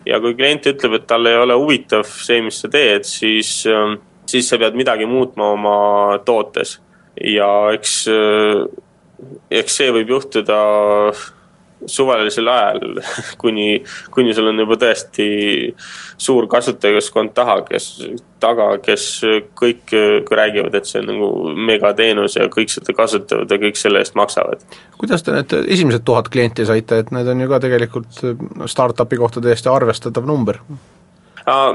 ja 0.05 0.19
kui 0.21 0.35
klient 0.37 0.65
ütleb, 0.69 0.99
et 0.99 1.07
talle 1.07 1.33
ei 1.33 1.41
ole 1.41 1.57
huvitav 1.57 2.05
see, 2.05 2.41
mis 2.45 2.61
sa 2.61 2.69
teed, 2.69 3.05
siis, 3.09 3.61
äh, 3.69 3.97
siis 4.25 4.49
sa 4.49 4.61
pead 4.61 4.77
midagi 4.77 5.05
muutma 5.09 5.53
oma 5.57 5.77
tootes 6.25 6.79
ja 7.21 7.49
eks, 7.73 7.95
äh, 8.11 8.65
eks 9.61 9.79
see 9.79 9.91
võib 9.95 10.15
juhtuda 10.15 10.59
suvalisel 11.91 12.47
ajal, 12.51 12.99
kuni, 13.43 13.83
kuni 14.13 14.33
sul 14.35 14.51
on 14.51 14.63
juba 14.63 14.77
tõesti 14.81 15.27
suur 16.17 16.47
kasutajaskond 16.51 17.33
taha, 17.35 17.59
kes, 17.69 17.89
taga, 18.43 18.69
kes 18.83 19.07
kõik 19.57 19.93
räägivad, 20.31 20.75
et 20.75 20.89
see 20.89 21.01
on 21.03 21.11
nagu 21.13 21.29
megateenus 21.69 22.39
ja 22.39 22.49
kõik 22.51 22.73
seda 22.73 22.95
kasutavad 22.97 23.51
ja 23.51 23.61
kõik 23.61 23.79
selle 23.79 24.03
eest 24.03 24.17
maksavad. 24.19 24.65
kuidas 24.97 25.23
te 25.23 25.35
need 25.35 25.55
esimesed 25.65 26.05
tuhat 26.07 26.29
klienti 26.33 26.67
saite, 26.67 27.03
et 27.03 27.15
need 27.15 27.31
on 27.31 27.45
ju 27.45 27.49
ka 27.51 27.61
tegelikult 27.63 28.21
startup'i 28.71 29.19
kohta 29.21 29.43
täiesti 29.43 29.71
arvestatav 29.71 30.27
number? 30.27 30.61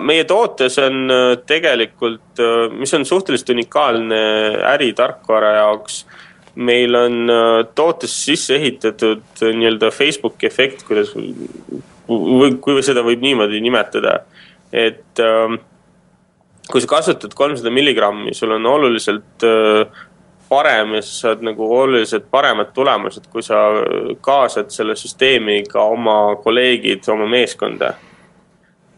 meie 0.02 0.24
tootes 0.24 0.78
on 0.82 1.10
äh, 1.10 1.36
tegelikult, 1.46 2.38
äh, 2.38 2.66
mis 2.74 2.94
on 2.94 3.04
suhteliselt 3.06 3.54
unikaalne 3.54 4.20
äritarkvara 4.72 5.54
jaoks, 5.60 6.06
meil 6.54 6.94
on 6.98 7.30
äh, 7.30 7.62
tootes 7.74 8.14
sisse 8.24 8.56
ehitatud 8.58 9.42
nii-öelda 9.42 9.92
Facebooki 9.94 10.48
efekt, 10.50 10.84
kuidas 10.88 11.14
või 11.14 12.54
kui 12.62 12.82
seda 12.82 13.04
võib 13.06 13.22
niimoodi 13.22 13.60
nimetada, 13.62 14.20
et 14.72 15.22
ähm, 15.22 15.60
kui 16.70 16.82
sa 16.82 16.90
kasutad 16.90 17.34
kolmsada 17.38 17.70
milligrammi, 17.74 18.34
sul 18.34 18.56
on 18.56 18.66
oluliselt 18.66 19.46
parem 20.50 20.96
ja 20.96 21.02
sa 21.02 21.12
saad 21.14 21.44
nagu 21.46 21.66
oluliselt 21.76 22.26
paremad 22.30 22.72
tulemused, 22.74 23.28
kui 23.30 23.42
sa 23.46 23.60
kaasad 24.24 24.72
selle 24.74 24.96
süsteemi 24.98 25.62
ka 25.70 25.84
oma 25.94 26.16
kolleegid, 26.42 27.06
oma 27.12 27.28
meeskonda. 27.30 27.94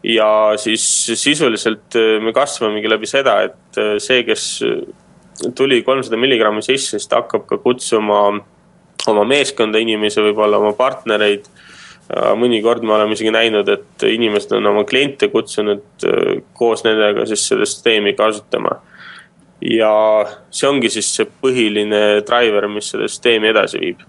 Ja 0.03 0.27
siis 0.59 0.83
sisuliselt 1.15 1.95
äh, 1.95 2.17
me 2.23 2.33
kasvamegi 2.35 2.89
läbi 2.91 3.07
seda, 3.07 3.37
et 3.47 3.79
äh, 3.79 3.93
see, 4.03 4.25
kes 4.27 4.47
tuli 5.55 5.81
kolmsada 5.83 6.19
milligrammi 6.19 6.63
sisse, 6.65 6.97
siis 6.97 7.09
ta 7.09 7.21
hakkab 7.23 7.45
ka 7.49 7.59
kutsuma 7.63 8.23
oma 9.11 9.27
meeskonda 9.27 9.81
inimesi, 9.83 10.21
võib-olla 10.23 10.61
oma 10.61 10.73
partnereid. 10.77 11.47
Äh, 12.13 12.33
mõnikord 12.39 12.85
me 12.85 12.95
oleme 12.97 13.17
isegi 13.17 13.33
näinud, 13.33 13.69
et 13.69 14.07
inimesed 14.07 14.57
on 14.57 14.71
oma 14.73 14.85
kliente 14.87 15.29
kutsunud 15.33 16.07
koos 16.57 16.83
nendega 16.87 17.27
siis 17.29 17.47
seda 17.49 17.67
süsteemi 17.67 18.15
kasutama. 18.17 18.81
ja 19.63 19.89
see 20.51 20.67
ongi 20.67 20.89
siis 20.91 21.07
see 21.15 21.23
põhiline 21.23 22.21
driver, 22.27 22.67
mis 22.67 22.89
seda 22.91 23.07
süsteemi 23.07 23.47
edasi 23.53 23.79
viib 23.79 24.01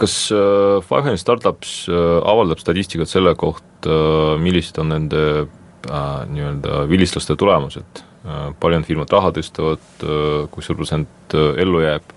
kas 0.00 0.30
äh, 0.32 0.80
Five 0.84 1.04
Hundred 1.04 1.20
Startups 1.20 1.88
äh, 1.88 2.18
avaldab 2.28 2.60
statistikat 2.62 3.10
selle 3.10 3.34
kohta, 3.38 3.96
millised 4.40 4.78
on 4.80 4.92
nende 4.94 5.24
äh, 5.40 6.22
nii-öelda 6.30 6.84
vilistlaste 6.90 7.36
tulemused, 7.40 8.04
palju 8.22 8.76
need 8.76 8.88
firmad 8.88 9.12
raha 9.14 9.30
tõstavad, 9.36 9.84
kui 10.52 10.64
suur 10.64 10.76
protsent 10.76 11.36
ellu 11.36 11.84
jääb? 11.84 12.16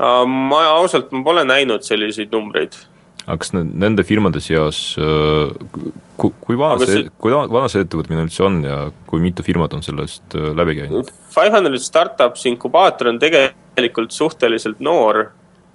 ma 0.00 0.60
ausalt, 0.78 1.10
ma 1.12 1.20
pole 1.26 1.42
näinud 1.44 1.84
selliseid 1.84 2.30
numbreid. 2.32 2.78
aga 3.26 3.36
kas 3.42 3.50
nende 3.54 4.04
firmade 4.06 4.40
seas, 4.44 4.78
kui 4.96 6.60
vana 6.60 6.86
see, 6.86 7.02
kui 7.20 7.34
vana 7.34 7.66
see 7.72 7.82
ettevõtmine 7.84 8.24
üldse 8.28 8.46
on 8.46 8.62
ja 8.64 8.78
kui 9.10 9.20
mitu 9.20 9.44
firmat 9.44 9.74
on 9.76 9.84
sellest 9.84 10.38
läbi 10.56 10.78
käinud? 10.78 11.10
Five 11.34 11.52
Hundred 11.56 11.82
Startups 11.82 12.46
inkubaator 12.48 13.10
on 13.10 13.20
tegelikult 13.20 14.14
suhteliselt 14.14 14.80
noor 14.80 15.26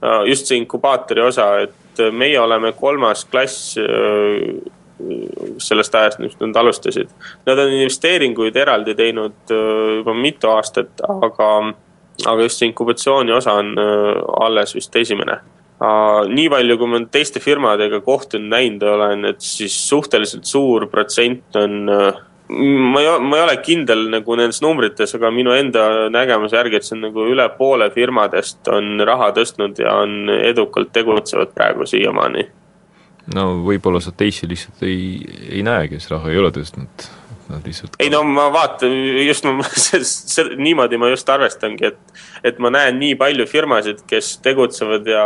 Äh, 0.06 0.30
just 0.30 0.50
see 0.50 0.60
inkubaatori 0.60 1.24
osa, 1.24 1.48
et 1.66 2.02
äh, 2.04 2.12
meie 2.12 2.40
oleme 2.42 2.74
kolmas 2.78 3.24
klass 3.32 3.78
äh, 3.80 4.50
sellest 5.62 5.96
ajast, 5.96 6.22
mis 6.24 6.38
nad 6.40 6.56
alustasid. 6.62 7.12
Nad 7.48 7.60
on 7.60 7.74
investeeringuid 7.82 8.56
eraldi 8.56 8.96
teinud 8.96 9.52
juba 9.52 10.16
mitu 10.16 10.52
aastat, 10.54 11.04
aga, 11.04 11.50
aga 12.26 12.48
just 12.48 12.62
see 12.62 12.70
inkubatsiooni 12.72 13.36
osa 13.36 13.58
on 13.60 13.74
alles 14.46 14.76
vist 14.78 14.96
esimene. 14.96 15.42
nii 16.32 16.48
palju, 16.50 16.78
kui 16.80 16.88
ma 16.88 17.02
teiste 17.12 17.42
firmadega 17.44 18.00
kohtunud, 18.02 18.48
näinud 18.54 18.84
olen, 18.88 19.26
et 19.34 19.42
siis 19.44 19.76
suhteliselt 19.90 20.48
suur 20.48 20.88
protsent 20.88 21.60
on 21.60 21.92
ma 22.48 23.02
ei, 23.02 23.20
ma 23.20 23.38
ei 23.38 23.44
ole 23.44 23.56
kindel 23.66 24.06
nagu 24.12 24.36
nendes 24.38 24.62
numbrites, 24.62 25.16
aga 25.18 25.32
minu 25.34 25.54
enda 25.56 26.10
nägemuse 26.14 26.58
järgi, 26.60 26.78
et 26.80 26.88
see 26.88 26.98
on 26.98 27.08
nagu 27.08 27.26
üle 27.32 27.48
poole 27.58 27.90
firmadest 27.94 28.70
on 28.74 29.02
raha 29.08 29.32
tõstnud 29.36 29.82
ja 29.82 29.96
on 30.04 30.30
edukalt 30.36 30.94
tegutsevad 30.94 31.56
praegu 31.56 31.88
siiamaani. 31.90 32.46
No 33.34 33.46
võib-olla 33.66 34.02
sa 34.04 34.14
teisi 34.16 34.50
lihtsalt 34.50 34.84
ei, 34.86 35.20
ei 35.50 35.64
näe, 35.66 35.88
kes 35.92 36.10
raha 36.14 36.32
ei 36.34 36.42
ole 36.42 36.52
tõstnud. 36.56 37.08
Nad 37.46 37.68
lihtsalt 37.68 38.00
ei 38.02 38.10
no 38.10 38.24
ma 38.26 38.48
vaatan, 38.54 38.94
just 39.22 39.46
ma, 39.46 39.68
niimoodi 40.66 40.98
ma 41.02 41.12
just 41.12 41.30
arvestangi, 41.30 41.92
et, 41.92 42.22
et 42.46 42.62
ma 42.62 42.72
näen 42.74 42.98
nii 43.02 43.18
palju 43.22 43.46
firmasid, 43.50 44.02
kes 44.10 44.38
tegutsevad 44.46 45.10
ja 45.10 45.26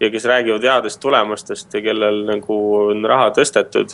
ja 0.00 0.08
kes 0.08 0.24
räägivad 0.24 0.64
headest 0.64 1.00
tulemustest 1.00 1.74
ja 1.76 1.82
kellel 1.84 2.22
nagu 2.24 2.56
on 2.86 3.04
raha 3.04 3.28
tõstetud 3.36 3.92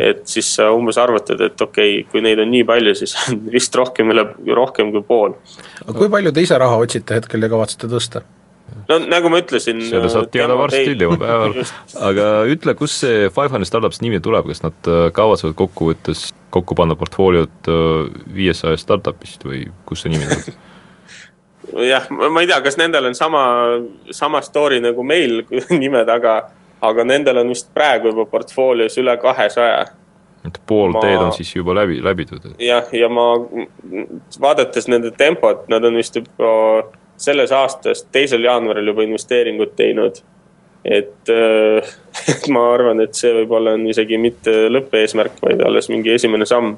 et 0.00 0.22
siis 0.28 0.48
sa 0.56 0.70
umbes 0.72 0.98
arvutad, 1.00 1.40
et 1.44 1.60
okei 1.60 1.98
okay,, 2.00 2.04
kui 2.10 2.22
neid 2.24 2.40
on 2.40 2.50
nii 2.52 2.64
palju, 2.68 2.94
siis 2.96 3.14
on 3.26 3.42
vist 3.56 3.74
rohkem 3.76 4.12
üle, 4.14 4.24
rohkem 4.56 4.92
kui 4.94 5.04
pool. 5.06 5.36
aga 5.84 5.96
kui 5.98 6.12
palju 6.12 6.32
te 6.32 6.46
ise 6.46 6.58
raha 6.60 6.78
otsite 6.80 7.20
hetkel 7.20 7.44
ja 7.44 7.52
kavatsete 7.52 7.90
tõsta? 7.92 8.24
No 8.88 8.98
nagu 9.06 9.32
ma 9.32 9.42
ütlesin. 9.42 9.82
seda 9.88 10.10
saad 10.12 10.30
teada 10.34 10.56
varsti 10.58 10.96
teemapäeval 11.00 11.56
aga 12.10 12.28
ütle, 12.52 12.76
kust 12.78 13.04
see 13.04 13.28
Five 13.28 13.52
Hundred 13.54 13.70
Startups 13.70 14.02
nimi 14.04 14.20
tuleb, 14.24 14.48
kas 14.50 14.64
nad 14.64 14.90
äh, 14.90 15.06
kavatsevad 15.14 15.56
kokkuvõttes 15.58 16.30
kokku 16.52 16.76
panna 16.78 16.96
portfooliot 16.98 17.72
äh, 17.72 18.24
viiesajast 18.34 18.88
startup'ist 18.88 19.46
või 19.48 19.66
kust 19.88 20.06
see 20.06 20.14
nimi 20.14 20.30
tuleb? 20.30 20.56
jah, 21.92 22.08
ma 22.10 22.42
ei 22.42 22.50
tea, 22.50 22.58
kas 22.64 22.80
nendel 22.80 23.12
on 23.12 23.16
sama, 23.18 23.44
sama 24.10 24.42
story 24.44 24.82
nagu 24.84 25.06
meil 25.06 25.44
nime 25.82 26.04
taga 26.08 26.40
aga 26.82 27.04
nendel 27.06 27.42
on 27.42 27.52
vist 27.52 27.70
praegu 27.74 28.10
juba 28.10 28.26
portfoolios 28.30 28.96
üle 28.98 29.14
kahesaja. 29.22 29.84
et 30.46 30.58
pool 30.66 30.90
Ma- 30.90 31.00
teed 31.04 31.20
on 31.22 31.32
siis 31.32 31.52
juba 31.54 31.74
läbi, 31.78 32.00
läbitud, 32.02 32.48
jah, 32.58 32.88
ja 32.92 33.08
ma 33.08 33.26
vaadates 34.42 34.88
nende 34.90 35.12
tempot, 35.14 35.68
nad 35.70 35.84
on 35.86 36.00
vist 36.00 36.18
juba 36.18 36.50
selles 37.22 37.52
aastas, 37.54 38.04
teisel 38.12 38.44
jaanuaril 38.44 38.92
juba 38.92 39.06
investeeringut 39.06 39.76
teinud. 39.78 40.22
et, 40.84 41.28
äh, 41.30 41.92
et 42.32 42.48
ma 42.50 42.66
arvan, 42.74 43.00
et 43.04 43.14
see 43.14 43.32
võib-olla 43.36 43.76
on 43.78 43.86
isegi 43.90 44.18
mitte 44.18 44.66
lõppeesmärk, 44.72 45.38
vaid 45.42 45.62
alles 45.62 45.88
mingi 45.92 46.10
esimene 46.14 46.46
samm. 46.46 46.76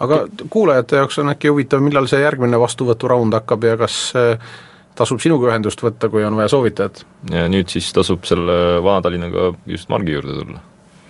aga 0.00 0.24
kuulajate 0.50 1.02
jaoks 1.02 1.20
on 1.22 1.30
äkki 1.34 1.52
huvitav, 1.52 1.84
millal 1.84 2.10
see 2.10 2.22
järgmine 2.24 2.58
vastuvõturaund 2.58 3.38
hakkab 3.38 3.68
ja 3.68 3.76
kas 3.78 4.00
äh, 4.18 4.50
tasub 4.98 5.22
sinuga 5.22 5.52
ühendust 5.52 5.82
võtta, 5.84 6.10
kui 6.10 6.24
on 6.26 6.36
vaja 6.38 6.50
soovitajat? 6.54 7.04
ja 7.30 7.46
nüüd 7.50 7.70
siis 7.70 7.92
tasub 7.94 8.26
selle 8.28 8.82
Vana-Tallinnaga 8.84 9.52
just 9.70 9.88
Margi 9.92 10.16
juurde 10.16 10.34
tulla. 10.40 10.64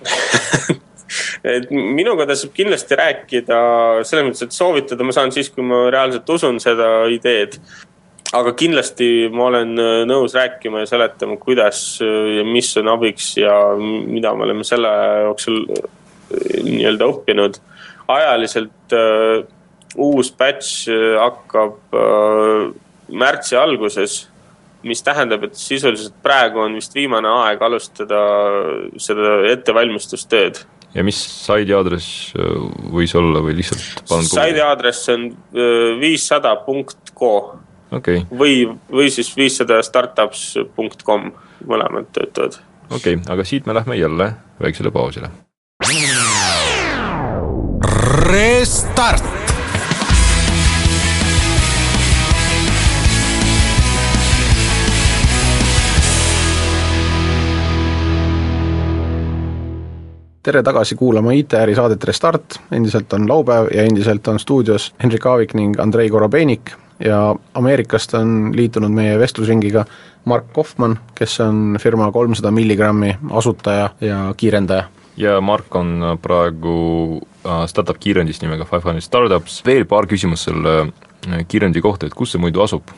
et 1.57 1.71
minuga 1.73 2.27
tasub 2.29 2.53
kindlasti 2.57 2.99
rääkida, 2.99 3.61
selles 4.09 4.27
mõttes, 4.27 4.45
et 4.45 4.57
soovitada 4.57 5.07
ma 5.07 5.15
saan 5.17 5.33
siis, 5.35 5.51
kui 5.55 5.65
ma 5.67 5.87
reaalselt 5.93 6.35
usun 6.37 6.61
seda 6.63 6.91
ideed. 7.13 7.59
Aga 8.37 8.53
kindlasti 8.59 9.29
ma 9.33 9.49
olen 9.49 9.75
äh, 9.81 10.01
nõus 10.09 10.35
rääkima 10.37 10.83
ja 10.83 10.91
seletama, 10.91 11.39
kuidas 11.41 11.99
äh, 12.05 12.39
ja 12.39 12.47
mis 12.47 12.71
on 12.81 12.91
abiks 12.93 13.33
ja 13.41 13.55
mida 13.79 14.35
me 14.37 14.49
oleme 14.49 14.67
selle 14.69 14.91
jooksul 15.29 15.63
äh, 15.73 15.87
nii-öelda 16.65 17.09
õppinud. 17.09 17.61
ajaliselt 18.09 18.97
äh, 18.97 19.47
uus 19.97 20.33
batch 20.33 20.89
hakkab 21.19 21.97
äh, 21.97 22.67
märtsi 23.09 23.57
alguses 23.57 24.27
mis 24.87 25.01
tähendab, 25.03 25.43
et 25.49 25.57
sisuliselt 25.59 26.15
praegu 26.23 26.61
on 26.63 26.77
vist 26.79 26.93
viimane 26.95 27.29
aeg 27.43 27.63
alustada 27.67 28.21
seda 29.01 29.41
ettevalmistustööd. 29.55 30.61
ja 30.95 31.05
mis 31.05 31.17
saidi 31.47 31.73
aadress 31.73 32.35
võis 32.93 33.17
olla 33.17 33.41
või 33.45 33.57
lihtsalt 33.59 34.05
saidi 34.29 34.61
aadress 34.61 35.09
on 35.17 35.31
viissada 36.01 36.55
punkt 36.69 37.17
okei 37.17 37.68
okay., 37.93 38.23
või, 38.39 38.63
või 38.93 39.11
siis 39.11 39.31
viissada 39.37 39.81
startups 39.83 40.59
com, 41.05 41.31
mõlemad 41.67 42.11
töötavad. 42.13 42.61
okei 42.91 43.19
okay., 43.19 43.35
aga 43.35 43.45
siit 43.45 43.67
me 43.67 43.75
lähme 43.75 43.97
jälle 43.97 44.33
väiksele 44.61 44.91
pausile. 44.91 45.31
Restart. 48.29 49.25
tere 60.49 60.63
tagasi 60.63 60.95
kuulama 60.97 61.33
IT-äri 61.37 61.75
saadet 61.77 62.05
Restart, 62.05 62.55
endiselt 62.73 63.13
on 63.13 63.27
laupäev 63.29 63.67
ja 63.75 63.83
endiselt 63.85 64.29
on 64.29 64.39
stuudios 64.41 64.95
Henrik 65.03 65.27
Aavik 65.27 65.53
ning 65.55 65.77
Andrei 65.81 66.09
Korobeinik 66.09 66.73
ja 67.05 67.35
Ameerikast 67.55 68.15
on 68.15 68.53
liitunud 68.57 68.93
meie 68.93 69.19
vestlusringiga 69.19 69.85
Mark 70.25 70.53
Kaufmann, 70.53 70.99
kes 71.15 71.41
on 71.41 71.79
firma 71.81 72.11
kolmsada 72.13 72.51
milligrammi 72.51 73.17
asutaja 73.31 73.91
ja 74.01 74.35
kiirendaja. 74.37 74.85
ja 75.17 75.41
Mark 75.41 75.75
on 75.77 76.19
praegu 76.23 77.21
äh, 77.47 77.67
startup 77.67 77.99
kiirendis 78.01 78.43
nimega 78.43 78.65
Five 78.65 78.83
Hundred 78.85 79.03
Startups, 79.07 79.63
veel 79.67 79.85
paar 79.85 80.07
küsimust 80.07 80.51
selle 80.51 80.79
äh, 81.29 81.45
kiirendi 81.49 81.81
kohta, 81.81 82.07
et 82.07 82.15
kus 82.15 82.33
see 82.33 82.41
muidu 82.43 82.63
asub? 82.63 82.91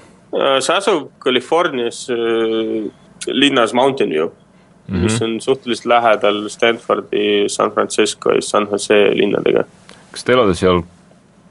see 0.60 0.74
asub 0.76 1.10
Californias 1.24 2.06
äh, 2.10 2.90
linnas 3.26 3.74
Mountain 3.74 4.10
View 4.10 4.28
mm, 4.28 4.94
-hmm. 4.94 5.02
mis 5.02 5.22
on 5.22 5.40
suhteliselt 5.40 5.86
lähedal 5.86 6.48
Stanfordi, 6.48 7.48
San 7.48 7.70
Francisco 7.70 8.32
ja 8.32 8.42
San 8.42 8.68
Jose 8.70 9.10
linnadega. 9.14 9.64
kas 10.10 10.24
te 10.24 10.32
elate 10.32 10.54
seal 10.54 10.82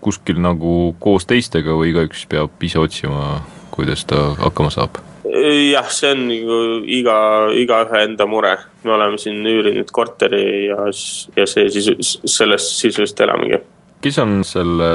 kuskil 0.01 0.39
nagu 0.41 0.95
koos 0.99 1.27
teistega 1.29 1.75
või 1.75 1.93
igaüks 1.93 2.25
peab 2.29 2.63
ise 2.63 2.79
otsima, 2.79 3.39
kuidas 3.73 4.05
ta 4.09 4.33
hakkama 4.39 4.71
saab? 4.73 5.01
jah, 5.29 5.89
see 5.93 6.12
on 6.13 6.23
nagu 6.29 6.59
iga, 6.89 7.17
igaühe 7.53 8.03
enda 8.07 8.25
mure. 8.29 8.55
me 8.83 8.93
oleme 8.95 9.19
siin 9.21 9.43
üürinud 9.45 9.91
korteri 9.91 10.69
ja, 10.69 10.88
ja 11.35 11.45
see 11.49 11.67
siis, 11.73 12.15
sellest 12.25 12.79
sisuliselt 12.79 13.21
elamegi. 13.27 13.62
kes 14.01 14.19
on 14.23 14.39
selle 14.47 14.89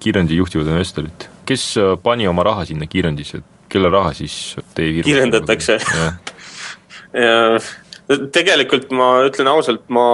kiirendi 0.00 0.38
juhtivad 0.38 0.70
investorid, 0.70 1.28
kes 1.46 1.74
pani 2.02 2.28
oma 2.30 2.46
raha 2.46 2.64
sinna 2.70 2.88
kiirendisse, 2.90 3.42
kelle 3.68 3.90
raha 3.92 4.14
siis 4.16 4.56
teie 4.74 5.02
kiirendatakse 5.04 5.78
ja 7.26 7.58
tegelikult 8.32 8.90
ma 8.94 9.10
ütlen 9.26 9.50
ausalt, 9.50 9.84
ma 9.92 10.06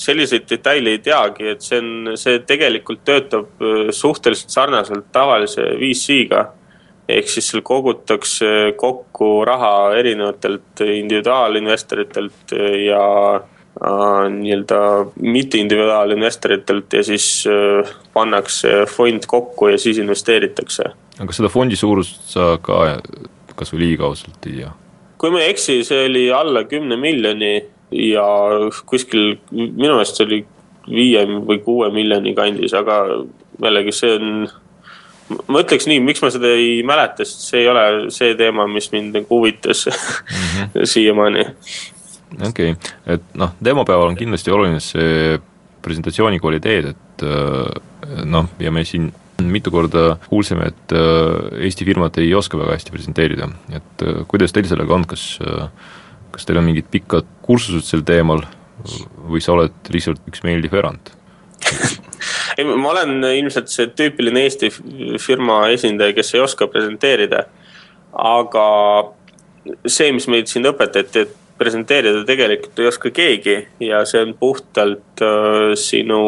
selliseid 0.00 0.46
detaile 0.50 0.94
ei 0.94 1.00
teagi, 1.02 1.48
et 1.54 1.64
see 1.64 1.80
on, 1.82 2.12
see 2.18 2.40
tegelikult 2.46 3.04
töötab 3.06 3.62
äh, 3.62 3.88
suhteliselt 3.94 4.54
sarnaselt 4.54 5.10
tavalise 5.14 5.66
5C-ga. 5.80 6.44
ehk 7.08 7.28
siis 7.28 7.50
seal 7.50 7.60
kogutakse 7.60 8.72
kokku 8.80 9.44
raha 9.44 9.92
erinevatelt 9.98 10.80
individuaalinvestoritelt 10.80 12.54
ja 12.86 13.02
äh, 13.36 14.22
nii-öelda 14.32 14.78
mitteindividuaalinvestoritelt 15.20 16.92
ja 16.92 17.02
siis 17.04 17.44
äh, 17.50 17.92
pannakse 18.12 18.86
fond 18.88 19.26
kokku 19.26 19.68
ja 19.68 19.78
siis 19.78 19.98
investeeritakse. 19.98 20.88
aga 21.20 21.36
seda 21.36 21.52
fondi 21.52 21.76
suurust 21.76 22.24
sa 22.36 22.54
ka 22.62 22.96
kas 23.54 23.74
või 23.74 23.84
ligikaudselt 23.84 24.48
ei 24.48 24.62
tea? 24.62 24.72
Kui 25.18 25.30
ma 25.30 25.42
ei 25.42 25.52
eksi, 25.52 25.82
see 25.86 26.06
oli 26.08 26.24
alla 26.32 26.64
kümne 26.68 26.96
miljoni 27.00 27.54
ja 27.94 28.26
kuskil 28.86 29.36
minu 29.52 29.94
meelest 29.94 30.20
oli 30.24 30.42
viie 30.90 31.24
või 31.26 31.60
kuue 31.64 31.88
miljoni 31.94 32.34
kandis, 32.36 32.74
aga 32.76 33.00
jällegi 33.62 33.94
see 33.94 34.12
on. 34.18 34.46
ma 35.48 35.62
ütleks 35.62 35.86
nii, 35.88 36.02
miks 36.04 36.20
ma 36.22 36.30
seda 36.34 36.50
ei 36.52 36.82
mäleta, 36.86 37.24
sest 37.24 37.48
see 37.48 37.62
ei 37.62 37.68
ole 37.70 37.84
see 38.12 38.34
teema, 38.36 38.66
mis 38.68 38.90
mind 38.92 39.16
nagu 39.16 39.38
huvitas 39.38 39.86
mm 39.86 39.92
-hmm. 39.94 40.86
siiamaani. 40.92 41.46
okei 42.48 42.70
okay., 42.72 42.92
et 43.06 43.22
noh, 43.34 43.54
demopäeval 43.64 44.12
on 44.12 44.16
kindlasti 44.16 44.50
oluline 44.50 44.80
see 44.80 45.40
presentatsiooni 45.82 46.40
kvaliteet, 46.40 46.86
et 46.86 47.22
äh, 47.22 48.24
noh, 48.24 48.48
ja 48.58 48.70
me 48.70 48.84
siin 48.84 49.12
mitu 49.42 49.72
korda 49.74 50.16
kuulsime, 50.28 50.70
et 50.70 50.94
äh, 50.94 51.64
Eesti 51.66 51.86
firmad 51.88 52.18
ei 52.22 52.30
oska 52.34 52.58
väga 52.60 52.76
hästi 52.76 52.94
presenteerida, 52.94 53.50
et 53.74 54.06
äh, 54.06 54.22
kuidas 54.30 54.54
teil 54.54 54.68
sellega 54.70 54.94
on, 54.94 55.06
kas 55.08 55.34
kas 56.34 56.48
teil 56.48 56.58
on 56.58 56.66
mingid 56.66 56.88
pikad 56.90 57.26
kursused 57.44 57.86
sel 57.86 58.02
teemal 58.06 58.42
või 59.30 59.42
sa 59.42 59.54
oled 59.54 59.92
lihtsalt 59.94 60.24
üks 60.30 60.42
meeldiv 60.46 60.74
erand? 60.80 61.12
ei, 62.58 62.64
ma 62.66 62.90
olen 62.90 63.22
ilmselt 63.30 63.70
see 63.72 63.86
tüüpiline 63.96 64.42
Eesti 64.48 64.72
firma 65.22 65.64
esindaja, 65.74 66.16
kes 66.16 66.34
ei 66.34 66.42
oska 66.44 66.68
presenteerida. 66.72 67.46
aga 68.14 68.66
see, 69.86 70.10
mis 70.14 70.26
meid 70.30 70.50
siin 70.50 70.66
õpetati, 70.70 71.24
et 71.24 71.40
presenteerida 71.58 72.24
tegelikult 72.26 72.82
ei 72.82 72.90
oska 72.90 73.10
keegi 73.14 73.56
ja 73.86 74.02
see 74.08 74.22
on 74.26 74.34
puhtalt 74.38 75.22
äh, 75.22 75.72
sinu 75.78 76.20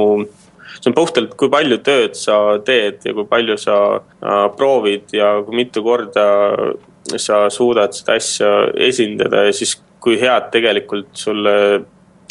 see 0.86 0.92
on 0.92 0.94
puhtalt, 0.94 1.34
kui 1.34 1.50
palju 1.50 1.80
tööd 1.82 2.14
sa 2.14 2.58
teed 2.62 3.02
ja 3.04 3.14
kui 3.14 3.26
palju 3.26 3.56
sa 3.58 3.76
äh, 3.98 4.46
proovid 4.56 5.10
ja 5.16 5.40
kui 5.42 5.56
mitu 5.58 5.82
korda 5.82 6.26
sa 7.18 7.46
suudad 7.50 7.94
seda 7.94 8.16
asja 8.18 8.50
esindada 8.86 9.46
ja 9.46 9.54
siis 9.54 9.76
kui 10.02 10.18
head 10.20 10.50
tegelikult 10.54 11.10
sulle 11.18 11.82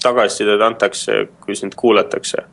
tagasisidet 0.02 0.62
antakse, 0.62 1.26
kui 1.44 1.56
sind 1.56 1.76
kuulatakse. 1.76 2.44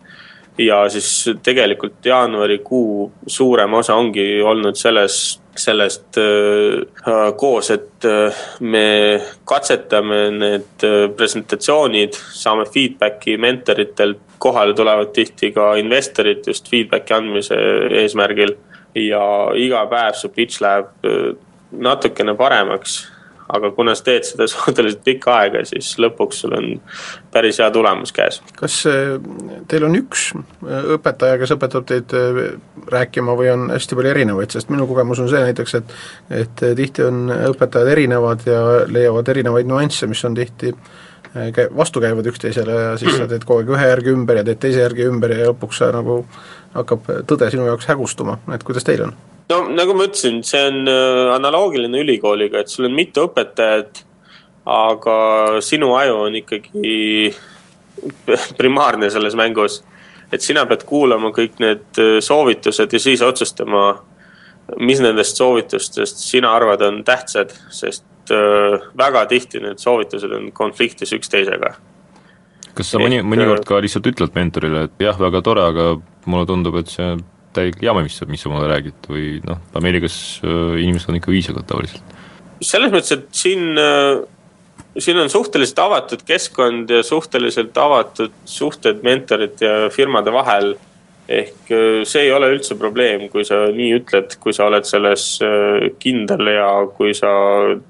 ja 0.59 0.89
siis 0.89 1.31
tegelikult 1.43 2.05
jaanuarikuu 2.05 3.13
suurem 3.27 3.75
osa 3.75 3.95
ongi 3.95 4.43
olnud 4.43 4.77
selles, 4.77 5.41
sellest 5.57 6.19
äh, 6.19 7.29
koos, 7.37 7.71
et 7.71 8.05
äh, 8.09 8.43
me 8.61 9.21
katsetame 9.49 10.21
need 10.33 10.85
äh, 10.87 11.09
presentatsioonid, 11.17 12.17
saame 12.17 12.65
feedback'i 12.73 13.37
mentoritelt, 13.41 14.21
kohale 14.43 14.75
tulevad 14.75 15.13
tihti 15.15 15.53
ka 15.55 15.75
investorid 15.79 16.47
just 16.47 16.71
feedback'i 16.71 17.15
andmise 17.15 17.59
eesmärgil 18.03 18.57
ja 18.99 19.25
iga 19.55 19.85
päev 19.91 20.17
su 20.19 20.33
pitch 20.35 20.63
läheb 20.65 21.07
äh, 21.07 21.33
natukene 21.73 22.35
paremaks 22.37 23.03
aga 23.53 23.71
kuna 23.77 23.95
sa 23.99 24.07
teed 24.09 24.27
seda 24.29 24.49
suhteliselt 24.53 25.05
pikka 25.07 25.37
aega, 25.43 25.65
siis 25.69 25.93
lõpuks 26.03 26.43
sul 26.45 26.57
on 26.57 26.69
päris 27.33 27.61
hea 27.63 27.71
tulemus 27.75 28.15
käes. 28.17 28.41
kas 28.59 28.81
äh, 28.91 29.15
teil 29.71 29.87
on 29.89 29.99
üks 29.99 30.31
äh, 30.37 30.91
õpetaja, 30.97 31.39
kes 31.43 31.55
õpetab 31.57 31.87
teid 31.89 32.17
rääkima 32.93 33.37
või 33.39 33.53
on 33.53 33.69
hästi 33.75 33.99
palju 33.99 34.13
erinevaid, 34.15 34.55
sest 34.55 34.73
minu 34.73 34.89
kogemus 34.91 35.23
on 35.23 35.31
see 35.33 35.45
näiteks, 35.47 35.79
et 35.81 35.97
et 36.43 36.67
tihti 36.77 37.05
on 37.07 37.27
õpetajad 37.53 37.89
erinevad 37.93 38.45
ja 38.49 38.61
leiavad 38.89 39.29
erinevaid 39.33 39.69
nüansse, 39.69 40.09
mis 40.11 40.25
on 40.29 40.37
tihti 40.37 40.73
käi-, 41.35 41.69
vastukäivad 41.77 42.27
üksteisele 42.27 42.73
ja 42.73 42.95
siis 43.01 43.17
sa 43.17 43.27
teed 43.31 43.45
kogu 43.49 43.63
aeg 43.63 43.75
ühe 43.77 43.91
järgi 43.93 44.15
ümber 44.15 44.41
ja 44.41 44.47
teed 44.47 44.61
teise 44.63 44.85
järgi 44.85 45.09
ümber 45.09 45.35
ja 45.35 45.51
lõpuks 45.51 45.83
sa 45.83 45.91
nagu 45.95 46.23
hakkab 46.75 47.09
tõde 47.29 47.51
sinu 47.53 47.67
jaoks 47.69 47.89
hägustuma, 47.91 48.39
et 48.55 48.65
kuidas 48.67 48.87
teil 48.89 49.07
on? 49.09 49.15
no 49.53 49.63
nagu 49.73 49.97
ma 49.97 50.09
ütlesin, 50.09 50.41
see 50.47 50.63
on 50.69 50.89
analoogiline 51.37 52.05
ülikooliga, 52.05 52.63
et 52.63 52.73
sul 52.73 52.89
on 52.89 52.97
mitu 52.97 53.27
õpetajat, 53.29 54.05
aga 54.73 55.17
sinu 55.65 55.93
aju 55.99 56.21
on 56.29 56.39
ikkagi 56.39 57.33
primaarne 58.61 59.11
selles 59.11 59.37
mängus. 59.39 59.83
et 60.33 60.41
sina 60.41 60.65
pead 60.65 60.87
kuulama 60.89 61.29
kõik 61.37 61.59
need 61.61 61.99
soovitused 62.25 62.93
ja 62.93 63.01
siis 63.01 63.21
otsustama, 63.23 63.99
mis 64.81 65.03
nendest 65.05 65.37
soovitustest 65.37 66.23
sina 66.25 66.55
arvad 66.57 66.81
on 66.87 67.03
tähtsad, 67.05 67.53
sest 67.69 68.07
väga 68.99 69.27
tihti 69.31 69.61
need 69.63 69.83
soovitused 69.83 70.33
on 70.33 70.51
konfliktis 70.57 71.13
üksteisega 71.17 71.75
kas 72.77 72.93
sa 72.93 73.01
mõni, 73.03 73.21
mõnikord 73.27 73.67
ka 73.69 73.81
lihtsalt 73.85 74.09
ütled 74.09 74.35
mentorile, 74.37 74.87
et 74.89 75.05
jah, 75.05 75.17
väga 75.21 75.43
tore, 75.45 75.65
aga 75.73 75.87
mulle 76.31 76.49
tundub, 76.49 76.79
et 76.81 76.93
see 76.93 77.15
täielik 77.57 77.83
jama, 77.85 78.05
mis 78.07 78.17
sa, 78.17 78.29
mis 78.29 78.43
sa 78.43 78.53
mulle 78.53 78.69
räägid 78.71 79.09
või 79.13 79.27
noh, 79.45 79.61
Ameerikas 79.79 80.17
äh, 80.45 80.79
inimesed 80.83 81.13
on 81.13 81.19
ikka 81.19 81.33
viisakad 81.33 81.69
tavaliselt. 81.69 82.15
selles 82.63 82.95
mõttes, 82.95 83.13
et 83.17 83.27
siin, 83.37 83.75
äh, 83.81 84.23
siin 84.97 85.21
on 85.21 85.33
suhteliselt 85.33 85.83
avatud 85.85 86.25
keskkond 86.29 86.93
ja 86.93 87.03
suhteliselt 87.05 87.77
avatud 87.79 88.33
suhted 88.49 89.05
mentorite 89.05 89.69
ja 89.69 89.93
firmade 89.93 90.33
vahel. 90.33 90.75
Ehk 91.41 91.73
äh, 91.73 92.03
see 92.09 92.27
ei 92.27 92.33
ole 92.35 92.53
üldse 92.55 92.77
probleem, 92.81 93.29
kui 93.33 93.45
sa 93.49 93.65
nii 93.73 93.99
ütled, 94.01 94.37
kui 94.43 94.55
sa 94.57 94.69
oled 94.71 94.89
selles 94.89 95.27
kindel 96.03 96.53
ja 96.55 96.69
kui 96.97 97.15
sa 97.19 97.33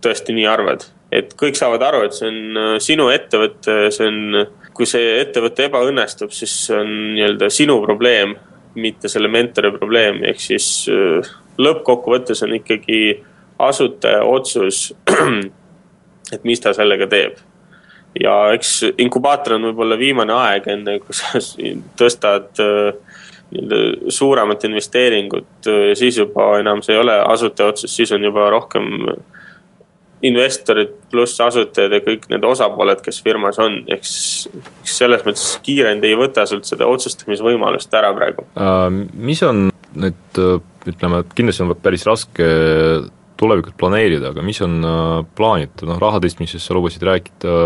tõesti 0.04 0.36
nii 0.36 0.48
arvad. 0.50 0.86
et 1.12 1.34
kõik 1.36 1.58
saavad 1.58 1.82
aru, 1.84 2.06
et 2.06 2.16
see 2.16 2.30
on 2.30 2.78
sinu 2.80 3.10
ettevõte, 3.12 3.90
see 3.92 4.08
on, 4.08 4.46
kui 4.72 4.88
see 4.88 5.18
ettevõte 5.20 5.66
ebaõnnestub, 5.68 6.32
siis 6.32 6.54
see 6.68 6.78
on 6.78 6.94
nii-öelda 7.18 7.50
sinu 7.52 7.76
probleem 7.84 8.32
mitte 8.74 9.08
selle 9.08 9.28
mentori 9.28 9.72
probleem, 9.74 10.22
ehk 10.28 10.40
siis 10.40 10.66
äh, 10.92 11.32
lõppkokkuvõttes 11.60 12.42
on 12.46 12.56
ikkagi 12.56 13.02
asutaja 13.62 14.22
otsus, 14.24 14.90
et 16.34 16.44
mis 16.48 16.62
ta 16.62 16.72
sellega 16.76 17.08
teeb. 17.10 17.40
ja 18.20 18.52
eks 18.52 18.82
inkubaator 19.00 19.54
on 19.56 19.70
võib-olla 19.70 19.96
viimane 19.96 20.34
aeg, 20.36 20.66
enne 20.68 20.98
kui 21.00 21.16
sa 21.16 21.40
tõstad 21.98 22.60
äh, 22.60 23.20
suuremat 24.08 24.64
investeeringut 24.68 25.68
äh, 25.68 25.92
siis 25.98 26.18
juba 26.20 26.54
enam 26.60 26.82
see 26.84 26.96
ei 26.96 27.02
ole 27.02 27.18
asutaja 27.20 27.72
otsus, 27.72 27.94
siis 27.96 28.12
on 28.12 28.24
juba 28.24 28.48
rohkem 28.52 29.06
investorid 30.22 30.92
pluss 31.10 31.40
asutajad 31.42 31.96
ja 31.96 32.00
kõik 32.04 32.28
need 32.30 32.44
osapooled, 32.46 33.00
kes 33.02 33.18
firmas 33.24 33.58
on, 33.62 33.80
siis 34.06 34.46
selles 34.86 35.24
mõttes 35.26 35.56
kiirend 35.66 36.04
ei 36.06 36.14
võta 36.18 36.44
sult 36.46 36.68
seda 36.68 36.86
otsustamisvõimalust 36.90 37.94
ära 37.98 38.12
praegu. 38.14 38.46
Uh,. 38.54 38.86
mis 39.18 39.42
on 39.42 39.66
need, 39.98 40.38
ütleme, 40.88 41.24
kindlasti 41.34 41.66
on 41.66 41.74
päris 41.82 42.06
raske 42.06 42.46
tulevikut 43.42 43.74
planeerida, 43.80 44.30
aga 44.30 44.44
mis 44.46 44.62
on 44.62 44.78
plaanid, 45.36 45.82
noh 45.88 45.98
raha 46.00 46.22
tõstmisest 46.22 46.62
sa 46.62 46.76
lubasid 46.78 47.02
rääkida 47.08 47.56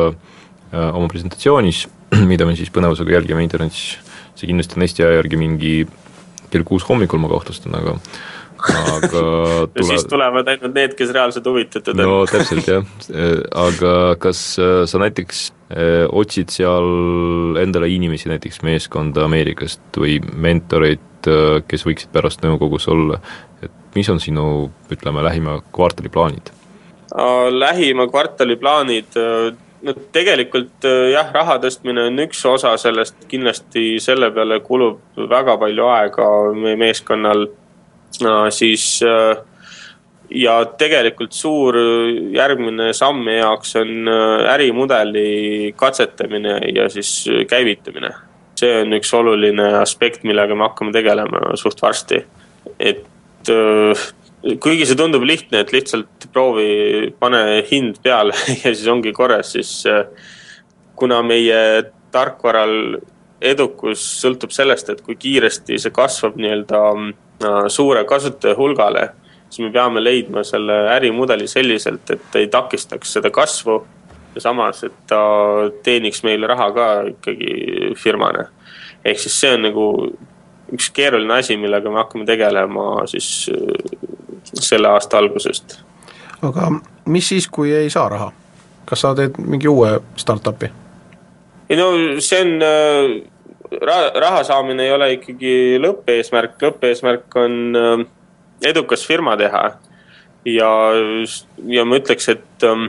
oma 0.72 1.08
presentatsioonis, 1.12 1.84
mida 2.30 2.48
me 2.48 2.56
siis 2.58 2.72
põnevusega 2.72 3.18
jälgime 3.18 3.44
internetis, 3.44 3.98
see 4.36 4.50
kindlasti 4.50 4.78
on 4.78 4.86
Eesti 4.86 5.04
aja 5.06 5.20
järgi 5.20 5.40
mingi 5.40 5.76
kell 6.52 6.66
kuus 6.66 6.86
hommikul, 6.88 7.20
ma 7.22 7.30
kahtlustan, 7.32 7.74
aga 7.78 7.96
aga 8.56 9.08
tule... 9.10 9.70
ja 9.76 9.86
siis 9.90 10.06
tulevad 10.08 10.48
ainult 10.50 10.76
need, 10.76 10.94
kes 10.98 11.12
reaalselt 11.14 11.46
huvitatud 11.48 11.94
on. 11.96 12.02
no 12.08 12.20
täpselt 12.30 12.68
jah, 12.70 12.86
aga 13.66 13.92
kas 14.22 14.42
äh, 14.62 14.84
sa 14.88 15.00
näiteks 15.02 15.42
äh, 15.70 16.06
otsid 16.08 16.52
seal 16.54 17.58
endale 17.60 17.90
inimesi, 17.92 18.30
näiteks 18.32 18.62
meeskonda 18.66 19.26
Ameerikast 19.26 20.00
või 20.00 20.18
mentoreid, 20.22 21.28
äh, 21.30 21.58
kes 21.68 21.86
võiksid 21.88 22.12
pärast 22.14 22.44
nõukogus 22.46 22.88
olla, 22.92 23.20
et 23.64 23.98
mis 23.98 24.08
on 24.12 24.22
sinu, 24.22 24.70
ütleme, 24.92 25.24
lähima 25.26 25.60
kvartali 25.74 26.12
plaanid? 26.12 26.54
lähima 27.56 28.04
kvartali 28.10 28.58
plaanid, 28.60 29.14
no 29.86 29.94
tegelikult 30.12 30.86
jah, 31.12 31.30
raha 31.34 31.60
tõstmine 31.62 32.08
on 32.10 32.24
üks 32.26 32.40
osa 32.50 32.74
sellest, 32.80 33.28
kindlasti 33.30 34.00
selle 34.02 34.32
peale 34.34 34.58
kulub 34.64 35.20
väga 35.30 35.54
palju 35.62 35.86
aega 35.94 36.26
meie 36.56 36.78
meeskonnal 36.80 37.46
siis 38.50 39.02
äh, 39.02 39.36
ja 40.30 40.64
tegelikult 40.78 41.32
suur 41.32 41.76
järgmine 42.34 42.92
samm 42.96 43.24
meie 43.24 43.40
jaoks 43.40 43.76
on 43.76 44.08
äh, 44.08 44.54
ärimudeli 44.54 45.72
katsetamine 45.76 46.58
ja 46.74 46.88
siis 46.90 47.28
käivitamine. 47.48 48.10
see 48.56 48.80
on 48.80 48.92
üks 48.96 49.10
oluline 49.12 49.64
aspekt, 49.82 50.22
millega 50.24 50.54
me 50.54 50.64
hakkame 50.64 50.92
tegelema 50.92 51.56
suht 51.56 51.82
varsti. 51.82 52.24
et 52.80 53.04
äh, 53.50 54.06
kuigi 54.62 54.86
see 54.86 54.98
tundub 54.98 55.24
lihtne, 55.26 55.64
et 55.64 55.72
lihtsalt 55.74 56.28
proovi, 56.32 57.10
pane 57.18 57.42
hind 57.70 58.00
peale 58.04 58.36
ja 58.62 58.72
siis 58.72 58.86
ongi 58.92 59.12
korras, 59.16 59.52
siis 59.56 59.82
kuna 60.96 61.20
meie 61.26 61.60
tarkvaral 62.14 62.98
edukus 63.42 64.02
sõltub 64.22 64.54
sellest, 64.54 64.88
et 64.90 65.02
kui 65.04 65.18
kiiresti 65.20 65.78
see 65.82 65.92
kasvab 65.94 66.38
nii-öelda 66.40 66.82
Äh, 67.44 67.68
suure 67.68 68.04
kasutaja 68.04 68.54
hulgale, 68.56 69.10
siis 69.50 69.66
me 69.66 69.72
peame 69.72 70.00
leidma 70.00 70.40
selle 70.44 70.72
ärimudeli 70.94 71.44
selliselt, 71.48 72.08
et 72.10 72.38
ei 72.40 72.46
takistaks 72.48 73.12
seda 73.12 73.28
kasvu 73.30 73.74
ja 74.34 74.40
samas, 74.40 74.80
et 74.88 74.94
ta 75.10 75.18
teeniks 75.84 76.22
meile 76.24 76.48
raha 76.48 76.70
ka 76.72 76.86
ikkagi 77.10 77.92
firmana. 78.00 78.46
ehk 79.04 79.20
siis 79.20 79.36
see 79.40 79.52
on 79.52 79.62
nagu 79.68 79.84
üks 80.72 80.88
keeruline 80.96 81.34
asi, 81.34 81.58
millega 81.60 81.92
me 81.92 82.00
hakkame 82.00 82.24
tegelema 82.24 83.04
siis 83.06 83.50
äh, 83.52 84.15
selle 84.54 84.88
aasta 84.88 85.18
algusest. 85.18 85.78
aga 86.42 86.72
mis 87.06 87.28
siis, 87.28 87.48
kui 87.48 87.72
ei 87.74 87.90
saa 87.90 88.08
raha? 88.08 88.32
kas 88.86 89.00
sa 89.02 89.14
teed 89.18 89.38
mingi 89.42 89.68
uue 89.68 89.96
startup'i? 90.16 90.70
ei 91.68 91.76
no 91.76 91.90
see 92.22 92.42
on 92.42 92.52
äh, 92.62 93.16
raha, 93.80 94.10
raha 94.20 94.44
saamine 94.44 94.86
ei 94.86 94.92
ole 94.94 95.10
ikkagi 95.16 95.54
lõppeesmärk, 95.82 96.56
lõppeesmärk 96.62 97.36
on 97.40 97.58
ähm, 97.80 98.06
edukas 98.64 99.06
firma 99.06 99.36
teha. 99.36 99.64
ja, 100.46 100.70
ja 101.66 101.84
ma 101.84 101.98
ütleks, 101.98 102.28
et 102.30 102.66
um, 102.68 102.86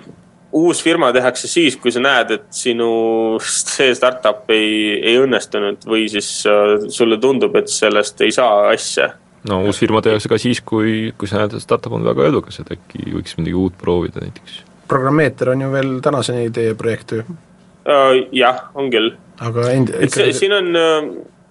uus 0.54 0.82
firma 0.84 1.10
tehakse 1.14 1.50
siis, 1.50 1.78
kui 1.82 1.92
sa 1.94 2.02
näed, 2.04 2.34
et 2.38 2.50
sinu 2.54 2.90
see 3.78 3.94
startup 3.98 4.50
ei, 4.54 4.98
ei 5.02 5.18
õnnestunud 5.22 5.88
või 5.90 6.08
siis 6.12 6.30
uh, 6.50 6.78
sulle 6.94 7.20
tundub, 7.22 7.56
et 7.60 7.72
sellest 7.72 8.22
ei 8.26 8.36
saa 8.36 8.68
asja. 8.74 9.14
No 9.50 9.62
uus 9.68 9.80
firma 9.82 10.02
tehakse 10.04 10.30
ka 10.32 10.40
siis, 10.42 10.62
kui, 10.66 11.12
kui 11.18 11.30
sa 11.30 11.42
näed, 11.42 11.58
et 11.58 11.64
startup 11.64 11.96
on 11.98 12.06
väga 12.08 12.28
edukas, 12.32 12.60
et 12.62 12.74
äkki 12.78 13.12
võiks 13.16 13.38
midagi 13.40 13.56
uut 13.58 13.78
proovida 13.80 14.24
näiteks. 14.24 14.64
programmeeter 14.88 15.54
on 15.54 15.62
ju 15.66 15.72
veel 15.72 15.94
tänaseni 16.04 16.52
teie 16.56 16.76
projekt 16.80 17.16
ju 17.18 17.24
uh,? 17.24 18.18
jah, 18.36 18.68
on 18.76 18.92
küll 18.94 19.14
aga 19.44 19.70
end-. 19.74 19.94
Ikkagi... 20.08 20.34
siin 20.34 20.56
on 20.58 20.82
äh, 20.82 20.98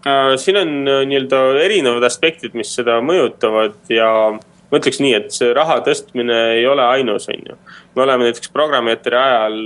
äh,, 0.09 0.35
siin 0.43 0.61
on 0.63 0.75
äh, 0.89 1.05
nii-öelda 1.09 1.43
erinevad 1.65 2.07
aspektid, 2.09 2.57
mis 2.59 2.75
seda 2.79 2.99
mõjutavad 3.05 3.79
ja 3.93 4.11
ma 4.37 4.81
ütleks 4.81 5.01
nii, 5.03 5.15
et 5.21 5.33
see 5.35 5.53
raha 5.57 5.81
tõstmine 5.87 6.41
ei 6.59 6.67
ole 6.69 6.85
ainus, 6.97 7.29
on 7.33 7.53
ju. 7.53 7.59
me 7.97 8.07
oleme 8.07 8.29
näiteks 8.29 8.51
Programmeetri 8.55 9.17
ajal, 9.17 9.61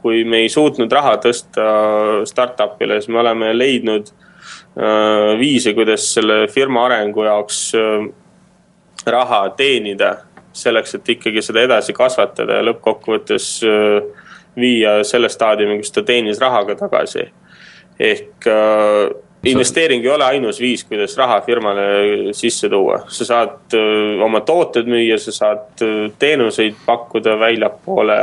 kui 0.00 0.22
me 0.24 0.44
ei 0.44 0.52
suutnud 0.52 0.92
raha 0.92 1.16
tõsta 1.20 1.66
startup'ile, 2.28 3.00
siis 3.00 3.12
me 3.12 3.20
oleme 3.20 3.50
leidnud 3.56 4.08
äh, 4.08 4.25
viise, 5.40 5.72
kuidas 5.74 6.04
selle 6.14 6.46
firma 6.52 6.84
arengu 6.84 7.24
jaoks 7.24 7.60
äh, 7.74 8.08
raha 9.06 9.48
teenida. 9.56 10.16
selleks, 10.56 10.94
et 10.96 11.08
ikkagi 11.12 11.42
seda 11.44 11.60
edasi 11.66 11.92
kasvatada 11.92 12.54
ja 12.56 12.64
lõppkokkuvõttes 12.64 13.48
äh, 13.68 14.06
viia 14.56 15.02
selle 15.04 15.28
staadiumi, 15.28 15.82
kus 15.82 15.92
ta 15.92 16.02
teenis 16.02 16.40
raha 16.40 16.64
ka 16.64 16.76
tagasi. 16.80 17.26
ehk 18.00 18.46
äh, 18.46 19.10
investeering 19.44 20.04
ei 20.04 20.10
ole 20.10 20.24
ainus 20.24 20.60
viis, 20.60 20.84
kuidas 20.84 21.16
raha 21.16 21.40
firmale 21.40 22.32
sisse 22.32 22.68
tuua, 22.68 22.98
sa 23.08 23.24
saad 23.24 23.76
äh, 23.76 24.24
oma 24.24 24.40
tooted 24.40 24.88
müüa, 24.88 25.18
sa 25.18 25.32
saad 25.32 25.84
äh, 25.84 26.10
teenuseid 26.18 26.76
pakkuda 26.86 27.38
väljapoole 27.40 28.18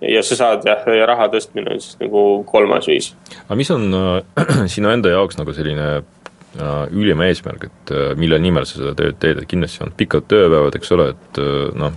ja 0.00 0.22
sa 0.22 0.38
saad 0.38 0.66
jah, 0.66 0.84
ja 0.94 1.06
raha 1.08 1.28
tõstmine 1.32 1.74
on 1.74 1.82
siis 1.82 1.98
nagu 2.02 2.24
kolmas 2.48 2.88
viis. 2.90 3.12
aga 3.46 3.58
mis 3.58 3.70
on 3.74 3.88
äh, 3.94 4.66
sinu 4.74 4.92
enda 4.92 5.14
jaoks 5.14 5.38
nagu 5.40 5.54
selline 5.56 5.88
äh, 5.98 6.82
ülim 6.90 7.22
eesmärk, 7.26 7.68
et 7.70 7.94
äh, 7.94 8.12
mille 8.18 8.38
nimel 8.42 8.68
sa 8.68 8.80
seda 8.80 8.94
tööd 8.98 9.18
teed, 9.22 9.42
et 9.42 9.50
kindlasti 9.50 9.84
on 9.86 9.94
pikad 9.96 10.28
tööpäevad, 10.30 10.78
eks 10.78 10.94
ole, 10.96 11.10
et 11.16 11.42
äh, 11.42 11.64
noh, 11.78 11.96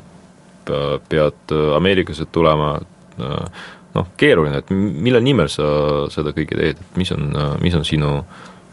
pead 1.09 1.55
äh, 1.55 1.75
Ameerikasse 1.75 2.27
tulema, 2.31 2.75
noh, 3.91 4.05
keeruline, 4.17 4.61
et 4.61 4.69
mille 4.71 5.19
nimel 5.21 5.49
sa 5.51 5.65
seda 6.13 6.31
kõike 6.35 6.55
teed, 6.57 6.79
et 6.79 6.97
mis 6.97 7.11
on, 7.11 7.27
mis 7.61 7.75
on 7.75 7.83
sinu 7.85 8.13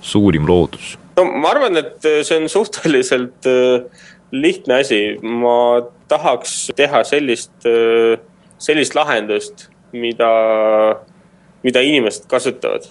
suurim 0.04 0.46
loodus? 0.48 0.96
no 1.18 1.26
ma 1.42 1.52
arvan, 1.52 1.78
et 1.80 2.06
see 2.26 2.38
on 2.38 2.48
suhteliselt 2.52 3.48
äh, 3.50 4.04
lihtne 4.34 4.80
asi, 4.82 5.00
ma 5.22 5.82
tahaks 6.10 6.68
teha 6.78 7.02
sellist, 7.08 7.54
äh, 7.66 8.18
sellist 8.58 8.94
lahendust, 8.98 9.68
mida, 9.92 10.30
mida 11.62 11.82
inimesed 11.84 12.28
kasutavad. 12.30 12.86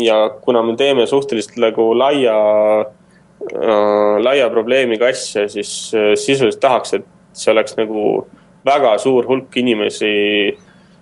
ja 0.00 0.28
kuna 0.42 0.62
me 0.62 0.76
teeme 0.76 1.06
suhteliselt 1.06 1.56
nagu 1.62 1.90
laia, 1.98 2.36
äh, 3.52 4.16
laia 4.20 4.50
probleemiga 4.50 5.08
asja, 5.08 5.48
siis 5.48 5.92
sisuliselt 6.14 6.60
tahaks, 6.60 6.94
et 6.94 7.06
see 7.32 7.52
oleks 7.52 7.76
nagu 7.78 8.26
väga 8.66 8.96
suur 8.98 9.28
hulk 9.28 9.56
inimesi 9.56 10.56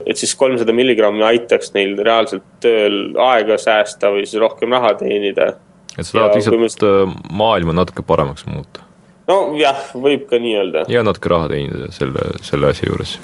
et 0.07 0.19
siis 0.19 0.35
kolmsada 0.39 0.75
milligrammi 0.75 1.23
aitaks 1.25 1.73
neil 1.77 1.95
reaalselt 2.05 2.45
tööl 2.65 3.15
aega 3.21 3.59
säästa 3.61 4.11
või 4.15 4.27
siis 4.27 4.41
rohkem 4.43 4.75
raha 4.75 4.95
teenida. 5.01 5.55
et 5.97 6.07
sa 6.07 6.19
tahad 6.19 6.37
lihtsalt 6.39 6.85
me... 6.85 7.07
maailma 7.31 7.77
natuke 7.77 8.05
paremaks 8.07 8.47
muuta? 8.51 8.85
nojah, 9.31 9.81
võib 9.95 10.27
ka 10.31 10.41
nii 10.43 10.57
öelda. 10.61 10.85
ja 10.93 11.05
natuke 11.07 11.33
raha 11.33 11.51
teenida 11.53 11.91
selle, 11.95 12.27
selle 12.43 12.73
asja 12.75 12.91
juures. 12.91 13.17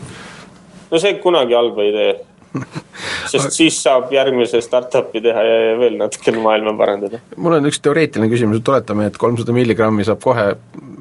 No 0.91 0.99
see 1.03 1.15
kunagi 1.23 1.57
halba 1.57 1.87
ei 1.87 1.95
tee 1.97 2.11
sest 3.31 3.55
siis 3.55 3.77
saab 3.83 4.11
järgmise 4.13 4.61
startup'i 4.65 5.23
teha 5.23 5.43
ja 5.47 5.77
veel 5.79 5.97
natukene 6.01 6.43
maailma 6.43 6.75
parandada. 6.79 7.21
mul 7.37 7.59
on 7.59 7.71
üks 7.71 7.81
teoreetiline 7.85 8.31
küsimus, 8.33 8.61
et 8.61 8.73
oletame, 8.73 9.07
et 9.11 9.19
kolmsada 9.21 9.55
milligrammi 9.55 10.07
saab 10.07 10.23
kohe 10.25 10.49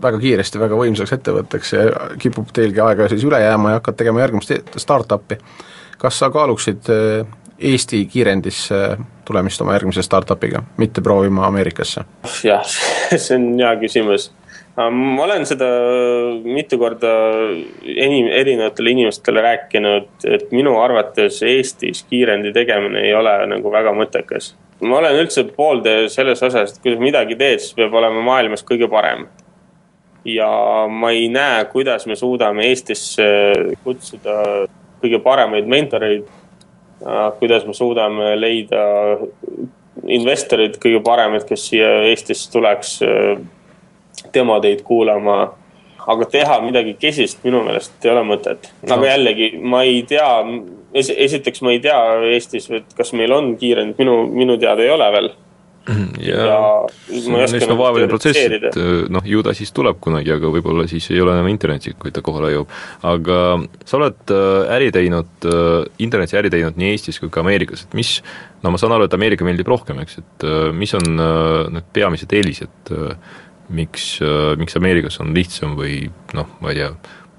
väga 0.03 0.21
kiiresti 0.21 0.61
väga 0.61 0.77
võimsaks 0.79 1.15
ettevõtteks 1.17 1.73
ja 1.75 1.89
kipub 2.21 2.53
teilgi 2.55 2.83
aega 2.85 3.09
siis 3.11 3.25
üle 3.27 3.41
jääma 3.41 3.73
ja 3.75 3.81
hakkad 3.81 3.99
tegema 3.99 4.23
järgmist 4.23 4.77
startup'i. 4.77 5.39
kas 5.97 6.21
sa 6.21 6.31
kaaluksid 6.33 6.93
eh, 6.93 7.37
Eesti 7.59 8.05
kiirendisse 8.07 8.77
tulemist 9.27 9.59
oma 9.61 9.73
järgmise 9.75 9.99
startup'iga, 10.05 10.61
mitte 10.77 11.01
proovima 11.01 11.47
Ameerikasse? 11.49 12.05
jah, 12.43 12.75
see 13.17 13.35
on 13.35 13.51
hea 13.59 13.73
küsimus 13.81 14.29
ma 14.87 15.23
olen 15.23 15.43
seda 15.47 15.67
mitu 16.45 16.77
korda 16.79 17.11
enim, 17.83 18.29
erinevatele 18.31 18.93
inimestele 18.93 19.43
rääkinud, 19.43 20.07
et 20.31 20.51
minu 20.55 20.77
arvates 20.79 21.41
Eestis 21.43 22.05
kiirendi 22.09 22.53
tegemine 22.55 23.03
ei 23.07 23.13
ole 23.15 23.33
nagu 23.51 23.71
väga 23.71 23.93
mõttekas. 23.97 24.53
ma 24.81 25.01
olen 25.01 25.19
üldse 25.19 25.43
pooltee 25.55 26.07
selles 26.09 26.43
osas, 26.43 26.71
et 26.71 26.83
kui 26.83 26.95
sa 26.95 27.01
midagi 27.03 27.35
teed, 27.35 27.59
siis 27.59 27.75
peab 27.75 27.93
olema 27.93 28.21
maailmas 28.23 28.63
kõige 28.63 28.87
parem. 28.89 29.27
ja 30.25 30.49
ma 30.87 31.11
ei 31.11 31.27
näe, 31.29 31.65
kuidas 31.73 32.05
me 32.07 32.15
suudame 32.15 32.69
Eestisse 32.69 33.27
kutsuda 33.83 34.67
kõige 35.03 35.19
paremaid 35.19 35.67
mentoreid. 35.67 36.23
kuidas 37.39 37.65
me 37.65 37.73
suudame 37.73 38.35
leida 38.39 38.83
investorid 40.07 40.77
kõige 40.79 41.03
paremad, 41.03 41.43
kes 41.43 41.69
siia 41.69 41.95
Eestisse 42.07 42.51
tuleks 42.51 42.99
demodeid 44.33 44.83
kuulama. 44.87 45.39
aga 46.09 46.25
teha 46.25 46.61
midagi 46.63 46.95
kesist 46.97 47.43
minu 47.43 47.59
meelest 47.63 48.05
ei 48.05 48.11
ole 48.11 48.23
mõtet. 48.25 48.71
aga 48.89 49.11
jällegi, 49.13 49.51
ma 49.61 49.83
ei 49.83 50.01
tea 50.07 50.29
es, 50.93 51.11
esiteks 51.15 51.61
ma 51.61 51.75
ei 51.75 51.83
tea 51.83 51.99
Eestis, 52.33 52.69
et 52.71 52.97
kas 52.97 53.13
meil 53.13 53.33
on 53.35 53.55
kiirend, 53.59 53.95
minu, 53.99 54.23
minu 54.33 54.57
teada 54.57 54.85
ei 54.85 54.91
ole 54.95 55.11
veel 55.13 55.31
ja, 56.21 56.35
ja 56.45 56.57
see 57.09 57.33
on 57.33 57.55
üsna 57.59 57.75
vaevaline 57.77 58.09
protsess, 58.11 58.37
et 58.37 58.77
noh, 59.13 59.25
ju 59.25 59.41
ta 59.45 59.53
siis 59.57 59.71
tuleb 59.75 59.99
kunagi, 60.03 60.31
aga 60.35 60.51
võib-olla 60.53 60.85
siis 60.89 61.09
ei 61.13 61.21
ole 61.23 61.33
enam 61.35 61.49
internetti, 61.51 61.95
kui 61.99 62.13
ta 62.13 62.23
kohale 62.25 62.51
jõuab. 62.53 62.75
aga 63.09 63.39
sa 63.87 63.97
oled 63.99 64.33
äh, 64.35 64.75
äri 64.77 64.91
teinud, 64.95 65.31
äh, 65.49 65.89
interneti 66.05 66.37
äri 66.39 66.53
teinud 66.53 66.79
nii 66.79 66.93
Eestis 66.93 67.19
kui 67.21 67.31
ka 67.33 67.43
Ameerikas, 67.43 67.87
et 67.87 67.97
mis, 67.97 68.17
no 68.63 68.73
ma 68.73 68.81
saan 68.81 68.95
aru, 68.95 69.09
et 69.09 69.17
Ameerika 69.17 69.47
meeldib 69.47 69.69
rohkem, 69.71 70.01
eks, 70.05 70.19
et 70.21 70.47
äh, 70.47 70.69
mis 70.75 70.93
on 70.99 71.09
need 71.73 71.93
peamised 71.95 72.37
eelised 72.37 72.93
miks, 73.69 74.19
äh, 74.21 74.53
miks 74.59 74.77
Ameerikas 74.79 75.19
on 75.23 75.33
lihtsam 75.35 75.75
või 75.79 76.03
noh, 76.37 76.49
ma 76.61 76.73
ei 76.73 76.81
tea, 76.81 76.93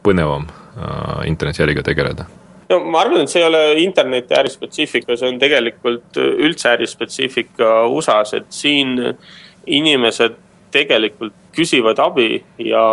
põnevam 0.04 0.46
äh, 0.48 1.26
internetiäriga 1.30 1.84
tegeleda? 1.86 2.26
no 2.70 2.78
ma 2.86 3.02
arvan, 3.04 3.24
et 3.24 3.32
see 3.32 3.42
ei 3.42 3.48
ole 3.48 3.62
interneti 3.82 4.36
ärispetsiifika, 4.38 5.16
see 5.18 5.32
on 5.32 5.40
tegelikult 5.42 6.20
üldse 6.20 6.70
ärispetsiifika 6.76 7.80
USA-s, 7.90 8.36
et 8.38 8.48
siin 8.54 8.94
inimesed 9.66 10.38
tegelikult 10.70 11.34
küsivad 11.56 11.98
abi 11.98 12.38
ja 12.62 12.84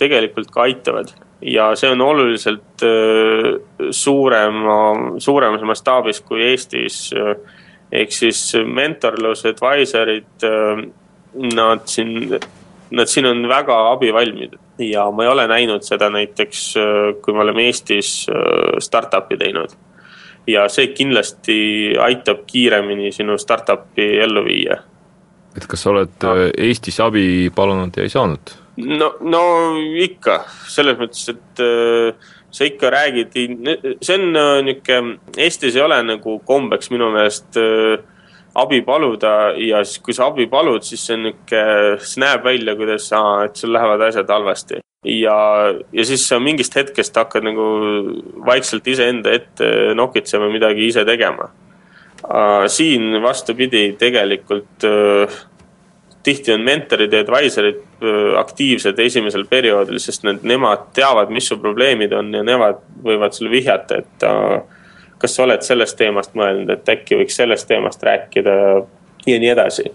tegelikult 0.00 0.50
ka 0.54 0.64
aitavad. 0.64 1.12
ja 1.44 1.74
see 1.76 1.90
on 1.92 2.00
oluliselt 2.00 2.82
äh, 2.82 3.90
suurema, 3.92 5.18
suuremas 5.20 5.62
mastaabis 5.62 6.20
kui 6.24 6.42
Eestis. 6.50 7.10
ehk 7.92 8.12
siis 8.12 8.40
mentorlus, 8.66 9.44
advisor'id, 9.46 10.46
nad 11.54 11.84
siin 11.86 12.32
nad 12.90 13.10
siin 13.10 13.26
on 13.26 13.48
väga 13.48 13.76
abivalmid 13.92 14.56
ja 14.78 15.06
ma 15.10 15.24
ei 15.24 15.30
ole 15.30 15.46
näinud 15.50 15.86
seda 15.86 16.10
näiteks, 16.12 16.62
äh, 16.80 17.08
kui 17.22 17.34
me 17.34 17.42
oleme 17.44 17.66
Eestis 17.66 18.26
äh, 18.30 18.76
startup'i 18.82 19.38
teinud. 19.40 19.74
ja 20.46 20.68
see 20.70 20.92
kindlasti 20.94 21.96
aitab 21.98 22.44
kiiremini 22.46 23.10
sinu 23.12 23.38
startup'i 23.38 24.20
ellu 24.22 24.44
viia. 24.44 24.78
et 25.56 25.66
kas 25.66 25.82
sa 25.82 25.90
oled 25.90 26.14
no. 26.22 26.36
Äh, 26.36 26.52
Eestis 26.68 27.00
abi 27.00 27.50
palunud 27.54 27.96
ja 27.96 28.06
ei 28.06 28.12
saanud? 28.12 28.56
no, 28.76 29.12
no 29.20 29.42
ikka, 30.02 30.42
selles 30.68 30.98
mõttes, 31.00 31.28
et 31.32 31.64
sa 32.56 32.64
ikka 32.64 32.90
räägid, 32.92 33.32
see 34.00 34.18
on 34.18 34.28
niisugune, 34.64 35.16
Eestis 35.36 35.76
ei 35.76 35.82
ole 35.84 35.98
nagu 36.04 36.38
kombeks 36.44 36.92
minu 36.92 37.10
meelest 37.14 37.58
äh, 37.60 37.98
abi 38.62 38.80
paluda 38.86 39.32
ja 39.60 39.82
siis, 39.84 40.00
kui 40.04 40.14
sa 40.16 40.30
abi 40.30 40.46
palud, 40.50 40.84
siis 40.86 41.02
see 41.06 41.16
on 41.16 41.26
nihuke, 41.28 41.62
see 42.02 42.22
näeb 42.22 42.44
välja, 42.46 42.76
kuidas, 42.78 43.08
et 43.44 43.60
sul 43.60 43.74
lähevad 43.76 44.06
asjad 44.08 44.30
halvasti. 44.32 44.80
ja, 45.06 45.36
ja 45.92 46.04
siis 46.04 46.24
sa 46.28 46.40
mingist 46.42 46.74
hetkest 46.76 47.16
hakkad 47.16 47.46
nagu 47.46 47.66
vaikselt 48.46 48.86
iseenda 48.88 49.34
ette 49.36 49.94
nokitsema, 49.94 50.48
midagi 50.52 50.88
ise 50.88 51.04
tegema. 51.04 51.50
siin 52.72 53.22
vastupidi, 53.22 53.92
tegelikult 53.98 54.86
tihti 56.26 56.52
on 56.52 56.64
mentorid 56.66 57.12
ja 57.12 57.20
advisor'id 57.22 57.82
aktiivsed 58.40 58.98
esimesel 58.98 59.44
perioodil, 59.46 60.00
sest 60.02 60.24
need, 60.26 60.42
nemad 60.42 60.88
teavad, 60.96 61.30
mis 61.30 61.46
su 61.46 61.58
probleemid 61.62 62.12
on 62.18 62.32
ja 62.34 62.42
nemad 62.42 62.80
võivad 63.04 63.36
sulle 63.36 63.52
vihjata, 63.52 64.00
et 64.02 64.26
kas 65.18 65.36
sa 65.36 65.44
oled 65.46 65.64
sellest 65.64 65.96
teemast 65.98 66.34
mõelnud, 66.36 66.70
et 66.72 66.88
äkki 66.96 67.20
võiks 67.20 67.36
sellest 67.38 67.68
teemast 67.68 68.02
rääkida 68.04 68.56
ja 69.26 69.38
nii 69.42 69.52
edasi. 69.52 69.90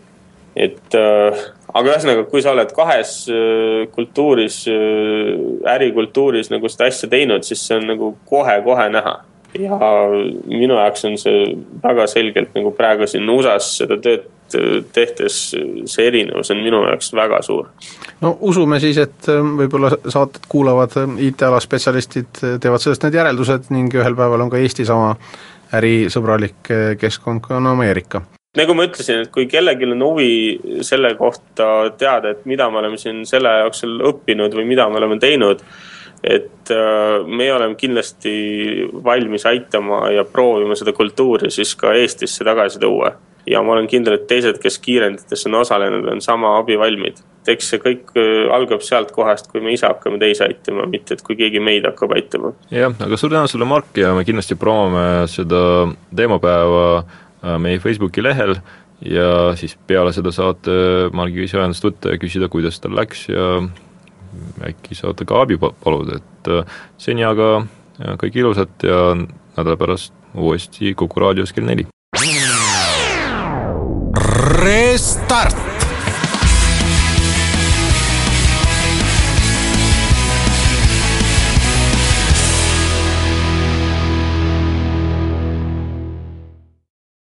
et 0.56 0.96
äh, 1.00 1.44
aga 1.72 1.94
ühesõnaga, 1.94 2.26
kui 2.28 2.42
sa 2.44 2.52
oled 2.52 2.74
kahes 2.76 3.14
äh, 3.32 3.86
kultuuris 3.96 4.66
äh,, 4.68 5.38
ärikultuuris 5.76 6.52
nagu 6.52 6.70
seda 6.70 6.90
asja 6.92 7.10
teinud, 7.10 7.46
siis 7.48 7.64
see 7.68 7.78
on 7.80 7.88
nagu 7.94 8.16
kohe-kohe 8.28 8.90
näha. 8.92 9.16
ja 9.60 9.78
minu 10.48 10.78
jaoks 10.78 11.06
on 11.08 11.18
see 11.20 11.56
väga 11.84 12.08
selgelt 12.08 12.54
nagu 12.56 12.72
praegu 12.76 13.08
siin 13.08 13.30
USA-s 13.30 13.78
seda 13.82 13.98
tööd 14.00 14.28
tehtes 14.94 15.38
see 15.86 16.08
erinevus 16.08 16.52
on 16.54 16.62
minu 16.64 16.82
jaoks 16.88 17.14
väga 17.16 17.42
suur. 17.46 17.70
no 18.22 18.36
usume 18.42 18.80
siis, 18.80 18.98
et 19.02 19.30
äh, 19.30 19.40
võib-olla 19.62 19.92
saated 20.08 20.46
kuulavad 20.50 20.98
äh, 21.02 21.16
IT-ala 21.28 21.62
spetsialistid, 21.64 22.44
äh, 22.44 22.60
teevad 22.62 22.84
sellest 22.84 23.06
need 23.06 23.18
järeldused 23.20 23.72
ning 23.76 23.94
ühel 23.96 24.18
päeval 24.18 24.46
on 24.46 24.52
ka 24.52 24.62
Eesti 24.62 24.86
sama 24.88 25.16
ärisõbralik 25.78 26.68
keskkond 27.00 27.44
kui 27.46 27.56
on 27.56 27.72
Ameerika 27.72 28.24
nagu 28.60 28.74
ma 28.76 28.84
ütlesin, 28.84 29.24
et 29.24 29.32
kui 29.32 29.48
kellelgi 29.48 29.88
on 29.88 30.04
huvi 30.04 30.82
selle 30.84 31.14
kohta 31.16 31.94
teada, 31.98 32.34
et 32.34 32.44
mida 32.46 32.68
me 32.70 32.82
oleme 32.82 33.00
siin 33.00 33.24
selle 33.26 33.54
jooksul 33.62 34.02
õppinud 34.10 34.58
või 34.58 34.66
mida 34.74 34.90
me 34.92 35.00
oleme 35.00 35.16
teinud, 35.24 35.64
et 36.20 36.74
meie 37.32 37.54
oleme 37.56 37.80
kindlasti 37.80 38.34
valmis 39.08 39.48
aitama 39.48 40.04
ja 40.12 40.28
proovima 40.28 40.76
seda 40.76 40.92
kultuuri 40.94 41.48
siis 41.50 41.72
ka 41.80 41.96
Eestisse 41.96 42.44
tagasi 42.44 42.84
tuua 42.84 43.14
ja 43.50 43.62
ma 43.66 43.76
olen 43.76 43.88
kindel, 43.90 44.18
et 44.20 44.28
teised, 44.30 44.60
kes 44.62 44.78
kiirendites 44.84 45.46
on 45.50 45.60
osalenud, 45.62 46.08
on 46.12 46.22
sama 46.24 46.58
abivalmid. 46.60 47.22
eks 47.50 47.72
see 47.72 47.82
kõik 47.82 48.12
äh, 48.22 48.52
algab 48.54 48.84
sealt 48.86 49.10
kohast, 49.16 49.48
kui 49.50 49.64
me 49.66 49.74
ise 49.74 49.88
hakkame 49.88 50.20
teisi 50.22 50.44
aitama, 50.46 50.86
mitte 50.90 51.16
et 51.18 51.24
kui 51.26 51.36
keegi 51.40 51.60
meid 51.60 51.88
hakkab 51.90 52.14
aitama. 52.18 52.54
jah, 52.70 52.94
aga 52.94 53.18
suur 53.18 53.34
tänu 53.34 53.50
sulle, 53.50 53.66
Mark, 53.66 53.90
ja 53.98 54.14
me 54.18 54.26
kindlasti 54.28 54.58
promome 54.62 55.26
seda 55.32 55.64
teemapäeva 56.16 56.86
äh, 57.02 57.58
meie 57.58 57.82
Facebooki 57.82 58.24
lehel 58.24 58.58
ja 59.02 59.56
siis 59.58 59.74
peale 59.90 60.14
seda 60.14 60.30
saate 60.32 60.74
Margiga 61.18 61.48
ise 61.48 61.58
ühendust 61.58 61.86
võtta 61.88 62.14
ja 62.14 62.22
küsida, 62.22 62.52
kuidas 62.54 62.78
tal 62.80 62.94
läks 62.94 63.26
ja 63.32 63.48
äkki 64.70 64.96
saate 64.96 65.26
ka 65.28 65.42
abi 65.42 65.58
paluda, 65.58 66.22
et 66.22 66.52
äh, 66.54 66.82
seni 67.02 67.26
aga 67.26 67.64
kõike 68.22 68.40
ilusat 68.42 68.86
ja 68.86 69.14
nädala 69.58 69.78
pärast 69.78 70.14
uuesti 70.36 70.94
Kuku 70.96 71.20
raadios 71.20 71.54
kell 71.54 71.68
neli. 71.68 71.88
Restart 74.52 75.71